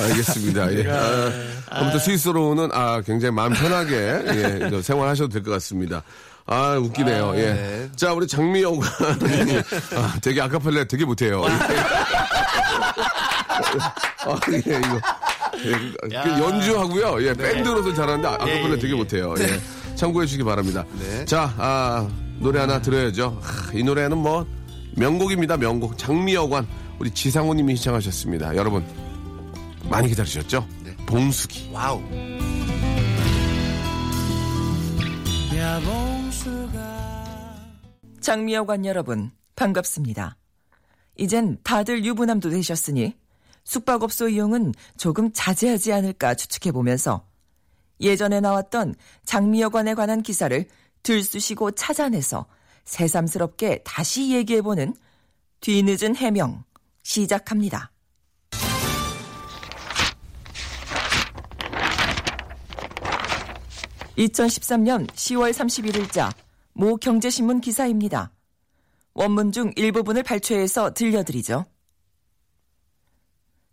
알겠습니다. 0.00 0.72
예. 0.74 0.90
아, 0.90 1.30
아무튼 1.70 2.00
스위스로는 2.00 2.70
아, 2.72 3.00
굉장히 3.02 3.32
마음 3.34 3.52
편하게 3.52 3.94
예, 3.94 4.68
저 4.70 4.82
생활하셔도 4.82 5.28
될 5.28 5.42
것 5.44 5.52
같습니다. 5.52 6.02
아, 6.46 6.76
웃기네요. 6.80 7.34
예. 7.36 7.88
자, 7.94 8.12
우리 8.12 8.26
장미영과 8.26 8.86
아, 9.96 10.14
되게 10.20 10.40
아카펠라 10.40 10.84
되게 10.84 11.04
못해요. 11.04 11.44
아, 14.24 14.40
예, 14.52 14.58
이거. 14.58 15.00
예, 15.64 16.22
그 16.22 16.28
연주하고요. 16.30 17.22
예, 17.26 17.34
밴드로도 17.34 17.94
잘하는데 17.94 18.26
아- 18.28 18.34
아카펠라 18.34 18.76
되게 18.76 18.94
못해요. 18.94 19.34
예. 19.38 19.60
참고해 19.94 20.26
주시기 20.26 20.42
바랍니다. 20.44 20.84
자, 21.26 21.52
아, 21.58 22.08
노래 22.38 22.60
하나 22.60 22.80
들어야죠. 22.80 23.40
아, 23.42 23.70
이 23.74 23.82
노래는 23.82 24.16
뭐 24.18 24.46
명곡입니다. 24.96 25.56
명곡. 25.58 25.96
장미여관 25.98 26.66
우리 26.98 27.10
지상호 27.10 27.54
님이 27.54 27.76
신청하셨습니다. 27.76 28.56
여러분 28.56 28.84
많이 29.88 30.08
기다리셨죠? 30.08 30.66
봉숙이. 31.06 31.70
wow. 31.72 32.00
장미여관 38.20 38.86
여러분, 38.86 39.30
반갑습니다. 39.56 40.36
이젠 41.16 41.58
다들 41.62 42.04
유부남도 42.04 42.50
되셨으니 42.50 43.14
숙박업소 43.64 44.28
이용은 44.28 44.74
조금 44.96 45.30
자제하지 45.32 45.92
않을까 45.92 46.34
추측해 46.34 46.72
보면서 46.72 47.26
예전에 48.00 48.40
나왔던 48.40 48.94
장미여관에 49.24 49.94
관한 49.94 50.22
기사를 50.22 50.66
들쑤시고 51.02 51.72
찾아내서 51.72 52.46
새삼스럽게 52.84 53.82
다시 53.84 54.32
얘기해보는 54.32 54.94
뒤늦은 55.60 56.16
해명 56.16 56.64
시작합니다. 57.02 57.92
2013년 64.18 65.08
10월 65.08 65.52
31일자 65.52 66.32
모 66.74 66.96
경제신문 66.96 67.60
기사입니다. 67.60 68.32
원문 69.14 69.52
중 69.52 69.72
일부분을 69.76 70.22
발췌해서 70.22 70.94
들려드리죠. 70.94 71.64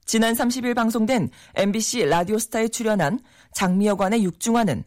지난 0.09 0.33
30일 0.33 0.73
방송된 0.73 1.29
MBC 1.53 2.05
라디오스타에 2.05 2.69
출연한 2.69 3.19
장미여관의 3.53 4.23
육중환은 4.23 4.83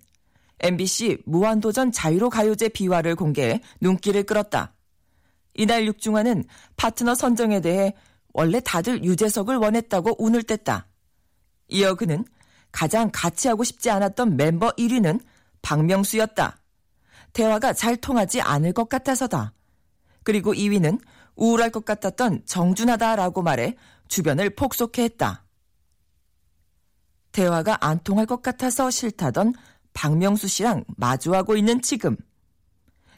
MBC 0.59 1.19
무한도전 1.27 1.93
자유로 1.93 2.29
가요제 2.29 2.71
비화를 2.71 3.15
공개해 3.15 3.61
눈길을 3.81 4.25
끌었다. 4.25 4.75
이날 5.55 5.87
육중환은 5.87 6.43
파트너 6.77 7.15
선정에 7.15 7.61
대해 7.61 7.95
원래 8.33 8.59
다들 8.59 9.05
유재석을 9.05 9.59
원했다고 9.59 10.17
운을 10.19 10.43
뗐다. 10.43 10.87
이어 11.69 11.95
그는 11.95 12.25
가장 12.73 13.09
같이 13.13 13.47
하고 13.47 13.63
싶지 13.63 13.91
않았던 13.91 14.37
멤버 14.37 14.73
1위는 14.73 15.21
박명수였다. 15.63 16.57
대화가 17.33 17.75
잘 17.75 17.97
통하지 17.97 18.41
않을 18.41 18.73
것 18.73 18.89
같아서다. 18.89 19.53
그리고 20.25 20.53
2위는 20.53 20.99
우울할 21.37 21.71
것 21.71 21.85
같았던 21.85 22.43
정준하다라고 22.45 23.43
말해 23.43 23.77
주변을 24.12 24.51
폭소케 24.51 25.05
했다. 25.05 25.46
대화가 27.33 27.79
안 27.81 27.98
통할 28.05 28.27
것 28.27 28.42
같아서 28.42 28.90
싫다던 28.90 29.55
박명수 29.94 30.48
씨랑 30.48 30.85
마주하고 30.98 31.57
있는 31.57 31.81
지금. 31.81 32.18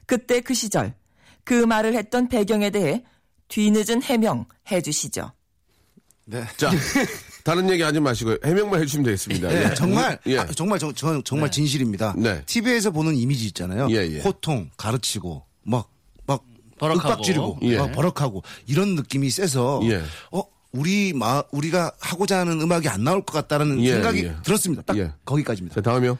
그때 0.06 0.40
그 0.40 0.54
시절 0.54 0.94
그 1.42 1.52
말을 1.54 1.94
했던 1.94 2.28
배경에 2.28 2.70
대해 2.70 3.02
뒤늦은 3.48 4.04
해명 4.04 4.46
해주시죠. 4.70 5.32
네. 6.26 6.44
자, 6.56 6.70
다른 7.42 7.68
얘기 7.70 7.82
하지 7.82 7.98
마시고 7.98 8.36
해명만 8.44 8.80
해주시면 8.82 9.04
되겠습니다. 9.04 9.48
네, 9.48 9.70
예. 9.70 9.74
정말 9.74 10.18
예. 10.26 10.38
아, 10.38 10.46
정말 10.46 10.78
저, 10.78 10.92
저 10.92 11.20
정말 11.22 11.50
진실입니다. 11.50 12.14
네. 12.16 12.40
TV에서 12.46 12.92
보는 12.92 13.16
이미지 13.16 13.46
있잖아요. 13.48 13.88
예, 13.90 13.96
예. 13.96 14.20
호통 14.20 14.70
가르치고 14.76 15.44
막 15.64 15.94
막 16.26 16.44
버럭하고. 16.78 17.08
윽박 17.08 17.22
지르고 17.22 17.58
예. 17.62 17.78
막 17.78 17.92
버럭하고 17.92 18.42
이런 18.66 18.94
느낌이 18.94 19.30
세서 19.30 19.80
예. 19.84 20.02
어 20.32 20.42
우리 20.74 21.12
마 21.14 21.40
우리가 21.52 21.92
하고자 22.00 22.40
하는 22.40 22.60
음악이 22.60 22.88
안 22.88 23.04
나올 23.04 23.22
것 23.24 23.32
같다라는 23.32 23.80
예, 23.84 23.92
생각이 23.92 24.24
예. 24.24 24.34
들었습니다. 24.42 24.82
딱 24.84 24.98
예. 24.98 25.12
거기까지입니다. 25.24 25.76
자, 25.76 25.80
다음이요. 25.80 26.18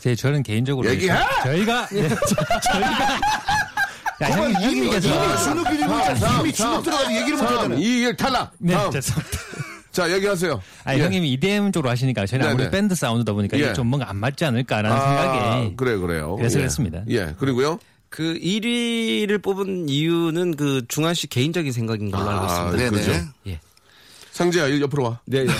제 0.00 0.14
저는 0.14 0.42
개인적으로 0.42 0.88
얘기해! 0.90 1.14
저희가 1.44 1.88
예, 1.94 2.08
저- 2.10 2.70
저희가 2.72 2.90
야, 4.20 4.28
거봐, 4.28 4.42
형님, 4.50 4.60
이미 4.84 4.86
이미 4.88 5.00
주눅 5.00 5.64
들이고 5.64 5.98
있잖아. 5.98 6.40
이미 6.40 6.52
주눅 6.52 6.82
들어가서 6.82 7.16
얘기를 7.16 7.38
못 7.38 7.44
하잖아요. 7.44 7.78
이일 7.78 8.14
탈락. 8.16 8.52
네, 8.58 8.74
다음. 8.74 8.90
죄송합니다. 8.90 9.38
자, 9.92 10.12
얘기하세요. 10.12 10.60
아니, 10.84 10.98
예. 11.00 11.04
형님이 11.04 11.32
EDM 11.32 11.72
쪽으로 11.72 11.88
하시니까 11.90 12.26
저희는 12.26 12.46
아무래도 12.46 12.70
네네. 12.70 12.80
밴드 12.82 12.94
사운드다 12.94 13.32
보니까 13.32 13.56
예. 13.58 13.62
이게 13.62 13.72
좀 13.72 13.86
뭔가 13.86 14.10
안 14.10 14.16
맞지 14.16 14.44
않을까라는 14.44 14.94
아, 14.96 15.00
생각에 15.00 15.72
그래, 15.76 15.96
그래요. 15.96 16.36
그래서 16.36 16.58
예. 16.58 16.62
그랬습니다. 16.62 17.02
예, 17.08 17.34
그리고요. 17.38 17.78
그 18.14 18.38
1위를 18.40 19.42
뽑은 19.42 19.88
이유는 19.88 20.54
그 20.54 20.82
중한 20.86 21.14
씨 21.14 21.26
개인적인 21.26 21.72
생각인 21.72 22.12
걸로 22.12 22.30
알고 22.30 22.42
아, 22.44 22.70
있습니다. 22.70 22.90
그죠. 22.90 23.10
네네. 23.10 23.24
예. 23.48 23.60
상재야, 24.30 24.68
일 24.68 24.80
옆으로 24.82 25.02
와. 25.02 25.18
네. 25.24 25.42
네. 25.42 25.52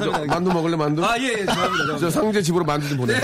저, 0.00 0.24
만두 0.26 0.52
먹을래, 0.52 0.76
만두? 0.76 1.04
아, 1.04 1.18
예, 1.18 1.34
예, 1.40 1.44
좋아합니다. 1.44 1.98
저 1.98 2.08
상재 2.08 2.40
집으로 2.40 2.64
만두 2.64 2.88
좀 2.90 2.98
보내. 2.98 3.16
어? 3.16 3.20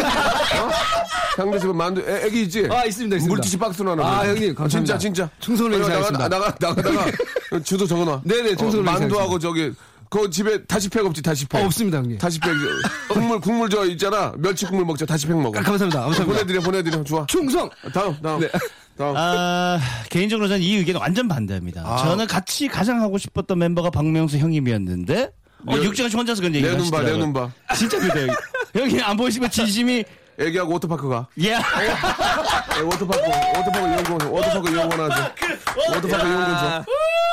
상재 1.37 1.61
집으로 1.61 1.75
만두, 1.75 2.01
애, 2.01 2.27
애기 2.27 2.43
있지? 2.43 2.67
아, 2.69 2.87
있습니다, 2.87 3.19
있습니다. 3.19 3.29
물티슈 3.29 3.57
박스로 3.57 3.93
하나. 3.93 4.03
아, 4.05 4.19
보내. 4.23 4.31
형님, 4.31 4.55
감사합니다. 4.57 4.99
진짜, 4.99 5.23
진짜. 5.23 5.31
충성을 5.39 5.81
다하겠습니다. 5.81 6.29
나가, 6.29 6.53
나가, 6.57 6.83
나가. 6.83 7.07
주소 7.63 7.87
적어놔. 7.87 8.23
네네, 8.25 8.57
충성을 8.57 8.89
어, 8.89 8.91
만두하고. 8.93 9.39
저기, 9.39 9.73
그 10.15 10.31
집에 10.31 10.63
다시팩 10.65 11.05
없지, 11.05 11.23
다시팩. 11.23 11.61
어, 11.61 11.65
없습니다, 11.67 11.99
형님. 11.99 12.19
다시팩. 12.19 12.49
국물, 13.09 13.41
국물 13.41 13.69
저 13.69 13.85
있잖아. 13.87 14.33
멸치 14.39 14.65
국물 14.65 14.87
먹자. 14.87 15.05
다시팩 15.05 15.37
먹어. 15.37 15.59
아, 15.59 15.63
감사합니다. 15.63 16.03
감사합니다. 16.03 16.25
보내드려, 16.25 16.61
보내드려. 16.61 17.03
좋아. 17.03 17.27
충성! 17.27 17.69
다음, 17.93 18.17
다음. 18.23 18.39
네. 18.41 18.49
다음. 18.97 19.15
아, 19.17 19.81
개인적으로 20.11 20.47
저는 20.47 20.63
이 20.63 20.77
의견 20.77 20.95
완전 20.97 21.27
반대합니다. 21.27 21.83
아. 21.85 21.97
저는 21.97 22.29
같이 22.29 22.69
가장 22.69 23.03
하고 23.03 23.19
싶었던 23.19 23.59
멤버가 23.59 23.91
박명수 23.91 24.39
형님이었는데, 24.39 25.31
어, 25.67 25.77
내- 25.77 25.83
육지가 25.83 26.09
혼자서 26.11 26.43
그런 26.43 26.55
얘기 26.55 26.65
내 26.65 26.77
눈 26.77 26.89
봐, 26.93 27.03
내 27.03 27.17
눈 27.17 27.33
봐. 27.33 27.51
진짜 27.77 27.99
그래요. 27.99 28.29
형님 28.73 29.01
안 29.03 29.17
보시면 29.17 29.51
진심이, 29.51 30.05
애기하고 30.39 30.73
워터파크 30.73 31.09
가. 31.09 31.27
예. 31.41 31.51
예, 31.53 32.81
워터파크, 32.83 33.21
워터파크 33.57 33.79
이용권, 33.89 34.29
워터파크 34.29 34.71
이용권 34.71 35.01
하자. 35.11 35.35
워터파크 35.91 36.27
이용권 36.29 36.59
줘. 36.59 36.85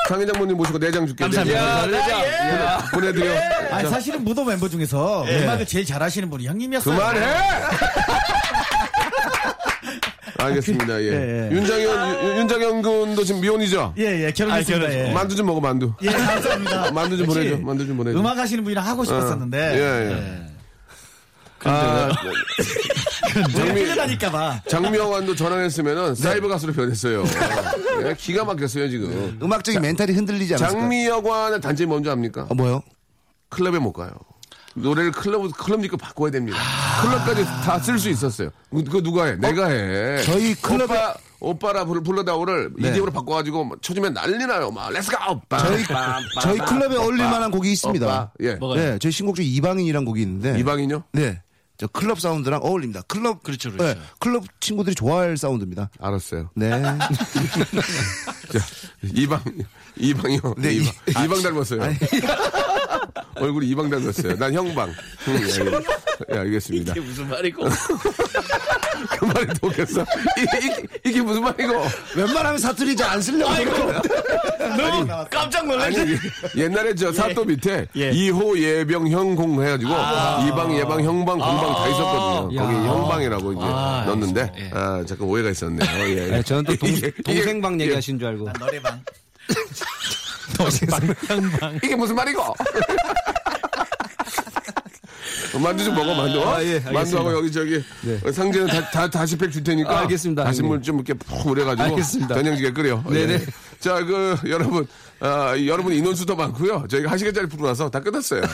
장인 0.08 0.26
장모님 0.28 0.56
모시고 0.56 0.78
네 0.78 0.87
장 0.87 1.06
줄게. 1.06 1.24
감사합니다. 1.24 1.86
네 1.86 1.96
장. 1.96 2.20
보내- 2.90 3.12
보내드려. 3.12 3.40
아니, 3.70 3.84
자, 3.84 3.90
사실은 3.90 4.24
무도 4.24 4.44
멤버 4.44 4.68
중에서 4.68 5.24
음악을 5.24 5.66
제일 5.66 5.84
잘하시는 5.84 6.28
분이 6.30 6.46
형님이었어요. 6.46 6.94
그만해! 6.96 7.20
알겠습니다, 10.38 11.00
예. 11.02 11.06
예, 11.06 11.48
예. 11.50 11.54
윤장현, 11.54 12.24
윤- 12.24 12.36
윤장현 12.38 12.82
군도 12.82 13.22
지금 13.22 13.40
미혼이죠? 13.40 13.94
예, 13.98 14.24
예, 14.26 14.32
결혼했습니다. 14.32 14.86
아, 14.88 14.92
예. 14.92 15.12
만두 15.12 15.36
좀 15.36 15.46
먹어, 15.46 15.60
만두. 15.60 15.92
예, 16.02 16.10
감사합니다. 16.10 16.90
만두 16.90 17.16
좀 17.16 17.26
보내줘, 17.26 17.56
만두 17.58 17.86
좀 17.86 17.96
보내줘. 17.96 18.18
음악 18.18 18.36
하시는 18.38 18.62
분이랑 18.64 18.84
하고 18.84 19.04
싶었었는데. 19.04 19.58
예, 19.78 20.10
예. 20.10 20.51
아, 21.64 22.10
장미, 23.56 23.80
끌려다닐까봐. 23.82 24.62
장미영환도 24.68 25.32
네. 25.32 25.36
전화했으면은 25.36 26.14
사이버 26.14 26.48
가수로 26.48 26.72
변했어요. 26.72 27.24
예, 28.04 28.14
기가 28.18 28.44
막혔어요, 28.44 28.88
지금. 28.90 29.38
음악적인 29.42 29.80
mental이 29.80 30.12
흔들리지 30.12 30.54
않았을까? 30.54 30.80
장미여관의 30.80 31.60
단점이 31.60 31.88
뭔지 31.88 32.10
압니까? 32.10 32.46
어, 32.48 32.54
뭐요? 32.54 32.82
클럽에 33.48 33.78
못 33.78 33.92
가요. 33.92 34.10
노래를 34.74 35.12
클럽, 35.12 35.54
클럽 35.58 35.80
니까 35.80 35.96
바꿔야 35.98 36.30
됩니다. 36.30 36.56
클럽까지 37.02 37.44
다 37.44 37.78
쓸 37.78 37.98
수 37.98 38.08
있었어요. 38.08 38.48
그- 38.70 38.82
그거 38.84 39.02
누가 39.02 39.26
해? 39.26 39.36
내가 39.36 39.66
해. 39.68 40.18
어? 40.18 40.22
저희 40.22 40.54
클럽에- 40.54 40.84
오빠, 40.84 41.14
오빠라 41.40 41.84
불, 41.84 42.02
불러다오를 42.02 42.70
네. 42.78 42.88
EDM으로 42.88 43.12
바꿔가지고 43.12 43.64
뭐 43.64 43.76
쳐주면 43.82 44.14
난리 44.14 44.38
나요. 44.46 44.70
막, 44.70 44.90
let's 44.90 45.06
go! 45.06 45.16
오빠. 45.32 45.58
저희 45.58 45.84
저희 46.40 46.58
클럽에 46.58 46.96
어울릴 46.96 47.22
만한 47.24 47.50
곡이 47.50 47.70
있습니다. 47.72 48.06
오빠. 48.06 48.30
예. 48.40 48.58
네, 48.74 48.98
저희 48.98 49.12
신곡 49.12 49.36
중에 49.36 49.44
이방인이란 49.44 50.04
곡이 50.06 50.22
있는데. 50.22 50.58
이방인요? 50.58 51.02
네. 51.12 51.42
저 51.82 51.88
클럽 51.88 52.20
사운드랑 52.20 52.60
어울립니다. 52.62 53.02
클럽 53.08 53.42
그렇죠, 53.42 53.72
그렇죠. 53.72 53.98
네, 53.98 54.06
클럽 54.20 54.44
친구들이 54.60 54.94
좋아할 54.94 55.36
사운드입니다. 55.36 55.90
알았어요. 55.98 56.48
네. 56.54 56.70
자, 56.80 58.60
이방, 59.12 59.42
이방이요. 59.96 60.54
네, 60.58 60.74
이방, 60.74 60.92
이- 61.08 61.12
아, 61.16 61.24
이방 61.24 61.42
닮았어요. 61.42 61.80
얼굴이 63.36 63.66
이방 63.68 63.90
닮았어요. 63.90 64.36
난 64.38 64.52
형방. 64.54 64.92
응, 65.28 65.34
예, 65.34 66.34
예, 66.34 66.38
알겠습니다. 66.38 66.92
이게 66.92 67.00
무슨 67.00 67.28
말이고. 67.28 67.64
그 69.18 69.24
말이 69.24 69.46
도겠어. 69.60 70.04
이게, 70.38 70.86
이게 71.04 71.20
무슨 71.22 71.42
말이고. 71.42 71.72
웬만하면 72.16 72.58
사투리 72.58 72.96
잘 72.96 73.12
안 73.12 73.20
쓰려고 73.20 73.52
그러거든요. 73.52 74.76
너무 74.76 75.06
깜짝 75.30 75.58
아니, 75.60 75.68
놀랐네. 75.68 76.16
옛날에 76.56 76.94
저 76.94 77.12
사또 77.12 77.44
밑에 77.44 77.86
예. 77.96 78.10
이호 78.10 78.58
예병 78.58 79.08
형공 79.08 79.62
해가지고 79.62 79.90
이방 79.90 80.78
예방 80.78 81.02
형방 81.02 81.38
공방 81.38 81.74
다 81.74 81.88
있었거든요. 81.88 82.58
거기 82.62 82.74
형방이라고 82.74 83.52
이제 83.52 83.60
아, 83.64 84.04
넣었는데 84.06 84.52
예. 84.56 84.70
아 84.72 85.04
잠깐 85.06 85.28
오해가 85.28 85.50
있었네요. 85.50 85.90
예. 86.08 86.26
네, 86.28 86.42
저는 86.42 86.64
또 86.64 86.74
동, 86.78 86.88
동생방 87.24 87.78
얘기하신 87.82 88.18
줄 88.18 88.28
알고. 88.28 88.50
노래방. 88.58 89.02
방향방. 91.28 91.76
이게 91.82 91.94
무슨 91.96 92.14
말이고? 92.16 92.42
어, 95.54 95.58
만두 95.58 95.84
좀 95.84 95.94
먹어 95.94 96.14
만두. 96.14 96.40
어? 96.40 96.54
아, 96.54 96.64
예. 96.64 96.80
만두하고 96.80 97.32
여기 97.34 97.52
저기 97.52 97.76
어, 98.24 98.32
상제는 98.32 98.68
다, 98.68 98.90
다 98.90 99.10
다시 99.10 99.36
팩 99.36 99.50
줄 99.52 99.62
테니까. 99.62 99.90
아, 99.90 100.00
알겠습니다, 100.00 100.44
다시 100.44 100.60
형님. 100.60 100.76
물좀 100.76 100.96
이렇게 100.96 101.12
푹 101.14 101.46
우려가지고 101.46 101.82
알겠습니다. 101.90 102.34
된장찌개 102.34 102.70
끓여. 102.72 103.02
네네. 103.08 103.34
예. 103.34 103.40
자, 103.78 104.02
그 104.04 104.36
여러분, 104.48 104.86
아, 105.20 105.54
여러분 105.66 105.92
인원수도 105.92 106.34
많고요. 106.36 106.86
저희가 106.88 107.10
한 107.10 107.18
시간짜리 107.18 107.46
프로라서 107.48 107.90
다 107.90 108.00
끝났어요. 108.00 108.42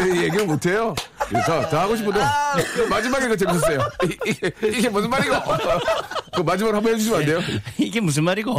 얘기를 0.00 0.46
못해요. 0.46 0.94
더, 1.46 1.68
더 1.68 1.80
하고 1.80 1.96
싶어도 1.96 2.18
그 2.74 2.80
마지막에 2.82 3.28
그 3.28 3.36
재밌었어요. 3.36 3.78
이- 4.04 4.16
이게 4.66 4.88
무슨 4.88 5.08
말이고? 5.08 5.34
그 6.34 6.40
마지막으로 6.42 6.76
한번 6.78 6.94
해주시면 6.94 7.20
안 7.20 7.26
돼요? 7.26 7.40
이게 7.78 8.00
무슨 8.00 8.24
말이고. 8.24 8.58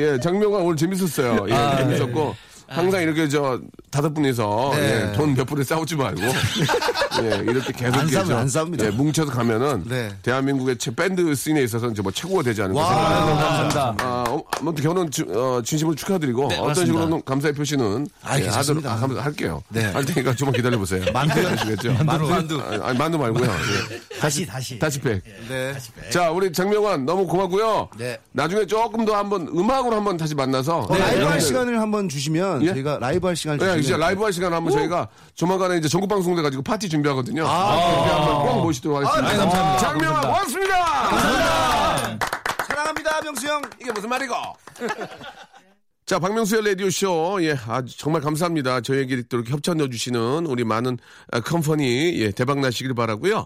예, 0.00 0.18
장명관 0.18 0.62
오늘 0.62 0.76
재밌었어요. 0.76 1.46
예, 1.48 1.52
아, 1.52 1.76
재밌었고. 1.76 2.34
항상 2.66 3.02
이렇게 3.02 3.28
저 3.28 3.60
다섯 3.90 4.14
분이서 4.14 4.70
네. 4.74 5.08
예, 5.10 5.16
돈몇 5.16 5.46
분에 5.48 5.64
싸우지 5.64 5.96
말고 5.96 6.20
예, 7.22 7.36
이렇게 7.42 7.72
계속 7.72 7.96
안 7.98 8.06
싸우면 8.08 8.26
저, 8.28 8.36
안 8.36 8.48
싸웁니다. 8.48 8.86
예, 8.86 8.90
뭉쳐서 8.90 9.32
가면은 9.32 9.82
네. 9.86 10.10
대한민국의 10.22 10.78
최- 10.78 10.94
밴드 10.94 11.34
씬에 11.34 11.60
있어서는 11.62 11.92
이제 11.92 12.00
뭐 12.02 12.12
최고가 12.12 12.42
되지 12.44 12.62
않을까 12.62 12.80
와, 12.80 12.88
생각합니다. 12.88 13.48
감사합니다. 13.48 14.04
아, 14.06 14.24
어, 14.28 14.42
아무튼 14.60 14.84
결혼 14.84 15.10
주- 15.10 15.26
어, 15.28 15.60
진심으로 15.62 15.96
축하드리고 15.96 16.48
네, 16.48 16.54
어떤 16.56 16.68
맞습니다. 16.68 16.92
식으로는 16.92 17.22
감사의 17.24 17.54
표시는 17.54 18.06
아, 18.22 18.38
예. 18.40 18.46
하도록 18.46 18.84
하- 18.84 19.22
할게요. 19.24 19.62
네. 19.68 19.84
할 19.86 20.04
테니까 20.04 20.34
좀만 20.36 20.54
기다려 20.54 20.78
보세요. 20.78 21.04
만두요? 21.12 21.48
아시겠죠? 21.48 21.92
만두. 22.04 22.28
만두. 22.28 22.60
아, 22.60 22.88
아니, 22.88 22.98
만두 22.98 23.18
말고요. 23.18 23.50
예. 23.50 24.18
다시, 24.20 24.46
다시. 24.46 24.78
다시 24.78 25.00
팩. 25.00 25.22
네. 25.48 25.74
자, 26.10 26.30
우리 26.30 26.52
장미여관 26.52 27.04
너무 27.06 27.26
고맙고요. 27.26 27.88
네. 27.98 28.18
나중에 28.32 28.66
조금 28.66 29.04
더 29.04 29.16
한번 29.16 29.48
음악으로 29.48 29.96
한번 29.96 30.16
다시 30.16 30.34
만나서 30.34 30.80
어, 30.88 30.96
라이브 30.96 31.24
할 31.24 31.40
시간을 31.40 31.80
한번 31.80 32.08
주시면 32.08 32.62
예? 32.62 32.68
저희가 32.68 32.98
라이브 33.00 33.26
할 33.26 33.34
시간을 33.34 33.58
네, 33.58 33.64
주시면 33.64 33.79
이제 33.80 33.96
라이브 33.96 34.22
할 34.22 34.32
시간 34.32 34.52
한번 34.52 34.72
저희가 34.72 35.08
조만간에 35.34 35.78
이제 35.78 35.88
전국 35.88 36.08
방송 36.08 36.34
돼 36.36 36.42
가지고 36.42 36.62
파티 36.62 36.88
준비하거든요. 36.88 37.46
아, 37.46 38.02
그때 38.02 38.14
한번 38.14 38.42
꼭 38.46 38.62
모시도록 38.62 38.98
하겠습니다. 38.98 39.28
아, 39.28 39.32
네, 39.32 39.38
감사합니다. 39.38 39.78
장미여관 39.78 40.22
고맙습니다. 40.22 42.18
사랑합니다, 42.66 43.20
명수 43.22 43.46
형. 43.46 43.62
이게 43.80 43.92
무슨 43.92 44.08
말이고? 44.08 44.34
자, 46.06 46.18
박명수의 46.18 46.64
라디오쇼. 46.64 47.38
예, 47.42 47.56
아주 47.68 47.96
정말 47.96 48.20
감사합니다. 48.20 48.80
저희에게 48.80 49.22
또 49.28 49.36
이렇게 49.36 49.52
협찬 49.52 49.76
넣어주시는 49.76 50.46
우리 50.46 50.64
많은 50.64 50.98
아, 51.30 51.40
컴퍼니, 51.40 52.20
예, 52.20 52.30
대박 52.32 52.58
나시길 52.58 52.94
바라고요 52.94 53.44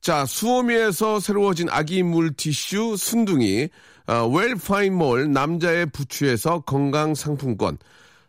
자, 0.00 0.24
수오미에서 0.24 1.18
새로워진 1.18 1.68
아기 1.70 2.02
물티슈 2.04 2.96
순둥이, 2.96 3.68
아, 4.06 4.22
웰파인몰 4.32 5.32
남자의 5.32 5.86
부추에서 5.86 6.60
건강 6.60 7.14
상품권, 7.16 7.78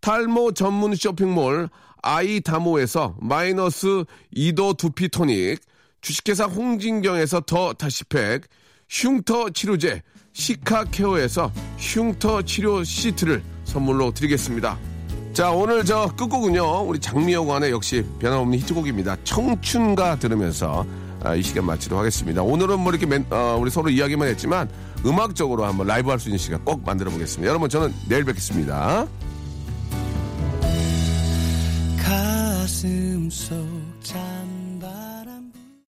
탈모 0.00 0.52
전문 0.52 0.94
쇼핑몰 0.94 1.68
아이다모에서 2.02 3.16
마이너스 3.20 4.04
2도 4.34 4.76
두피 4.76 5.08
토닉, 5.08 5.60
주식회사 6.00 6.44
홍진경에서 6.44 7.40
더 7.40 7.72
다시팩, 7.72 8.42
흉터 8.88 9.50
치료제 9.50 10.02
시카케어에서 10.32 11.50
흉터 11.78 12.42
치료 12.42 12.84
시트를 12.84 13.42
선물로 13.64 14.12
드리겠습니다. 14.12 14.78
자 15.32 15.50
오늘 15.50 15.84
저 15.84 16.06
끝곡은요 16.16 16.82
우리 16.82 16.98
장미여관의 16.98 17.70
역시 17.70 18.04
변함없는 18.20 18.58
히트곡입니다. 18.60 19.16
청춘가 19.24 20.18
들으면서 20.18 20.86
아, 21.24 21.34
이 21.34 21.42
시간 21.42 21.64
마치도록 21.64 21.98
하겠습니다. 21.98 22.42
오늘은 22.42 22.78
뭐 22.78 22.92
이렇게 22.92 23.04
맨- 23.06 23.26
어, 23.30 23.56
우리 23.60 23.70
서로 23.70 23.90
이야기만 23.90 24.28
했지만 24.28 24.68
음악적으로 25.04 25.64
한번 25.64 25.86
라이브 25.88 26.10
할 26.10 26.18
수 26.20 26.28
있는 26.28 26.38
시간 26.38 26.64
꼭 26.64 26.82
만들어 26.84 27.10
보겠습니다. 27.10 27.48
여러분 27.48 27.68
저는 27.68 27.92
내일 28.08 28.24
뵙겠습니다. 28.24 29.06
가슴 32.66 33.30
속 33.30 33.54
잠 34.02 34.55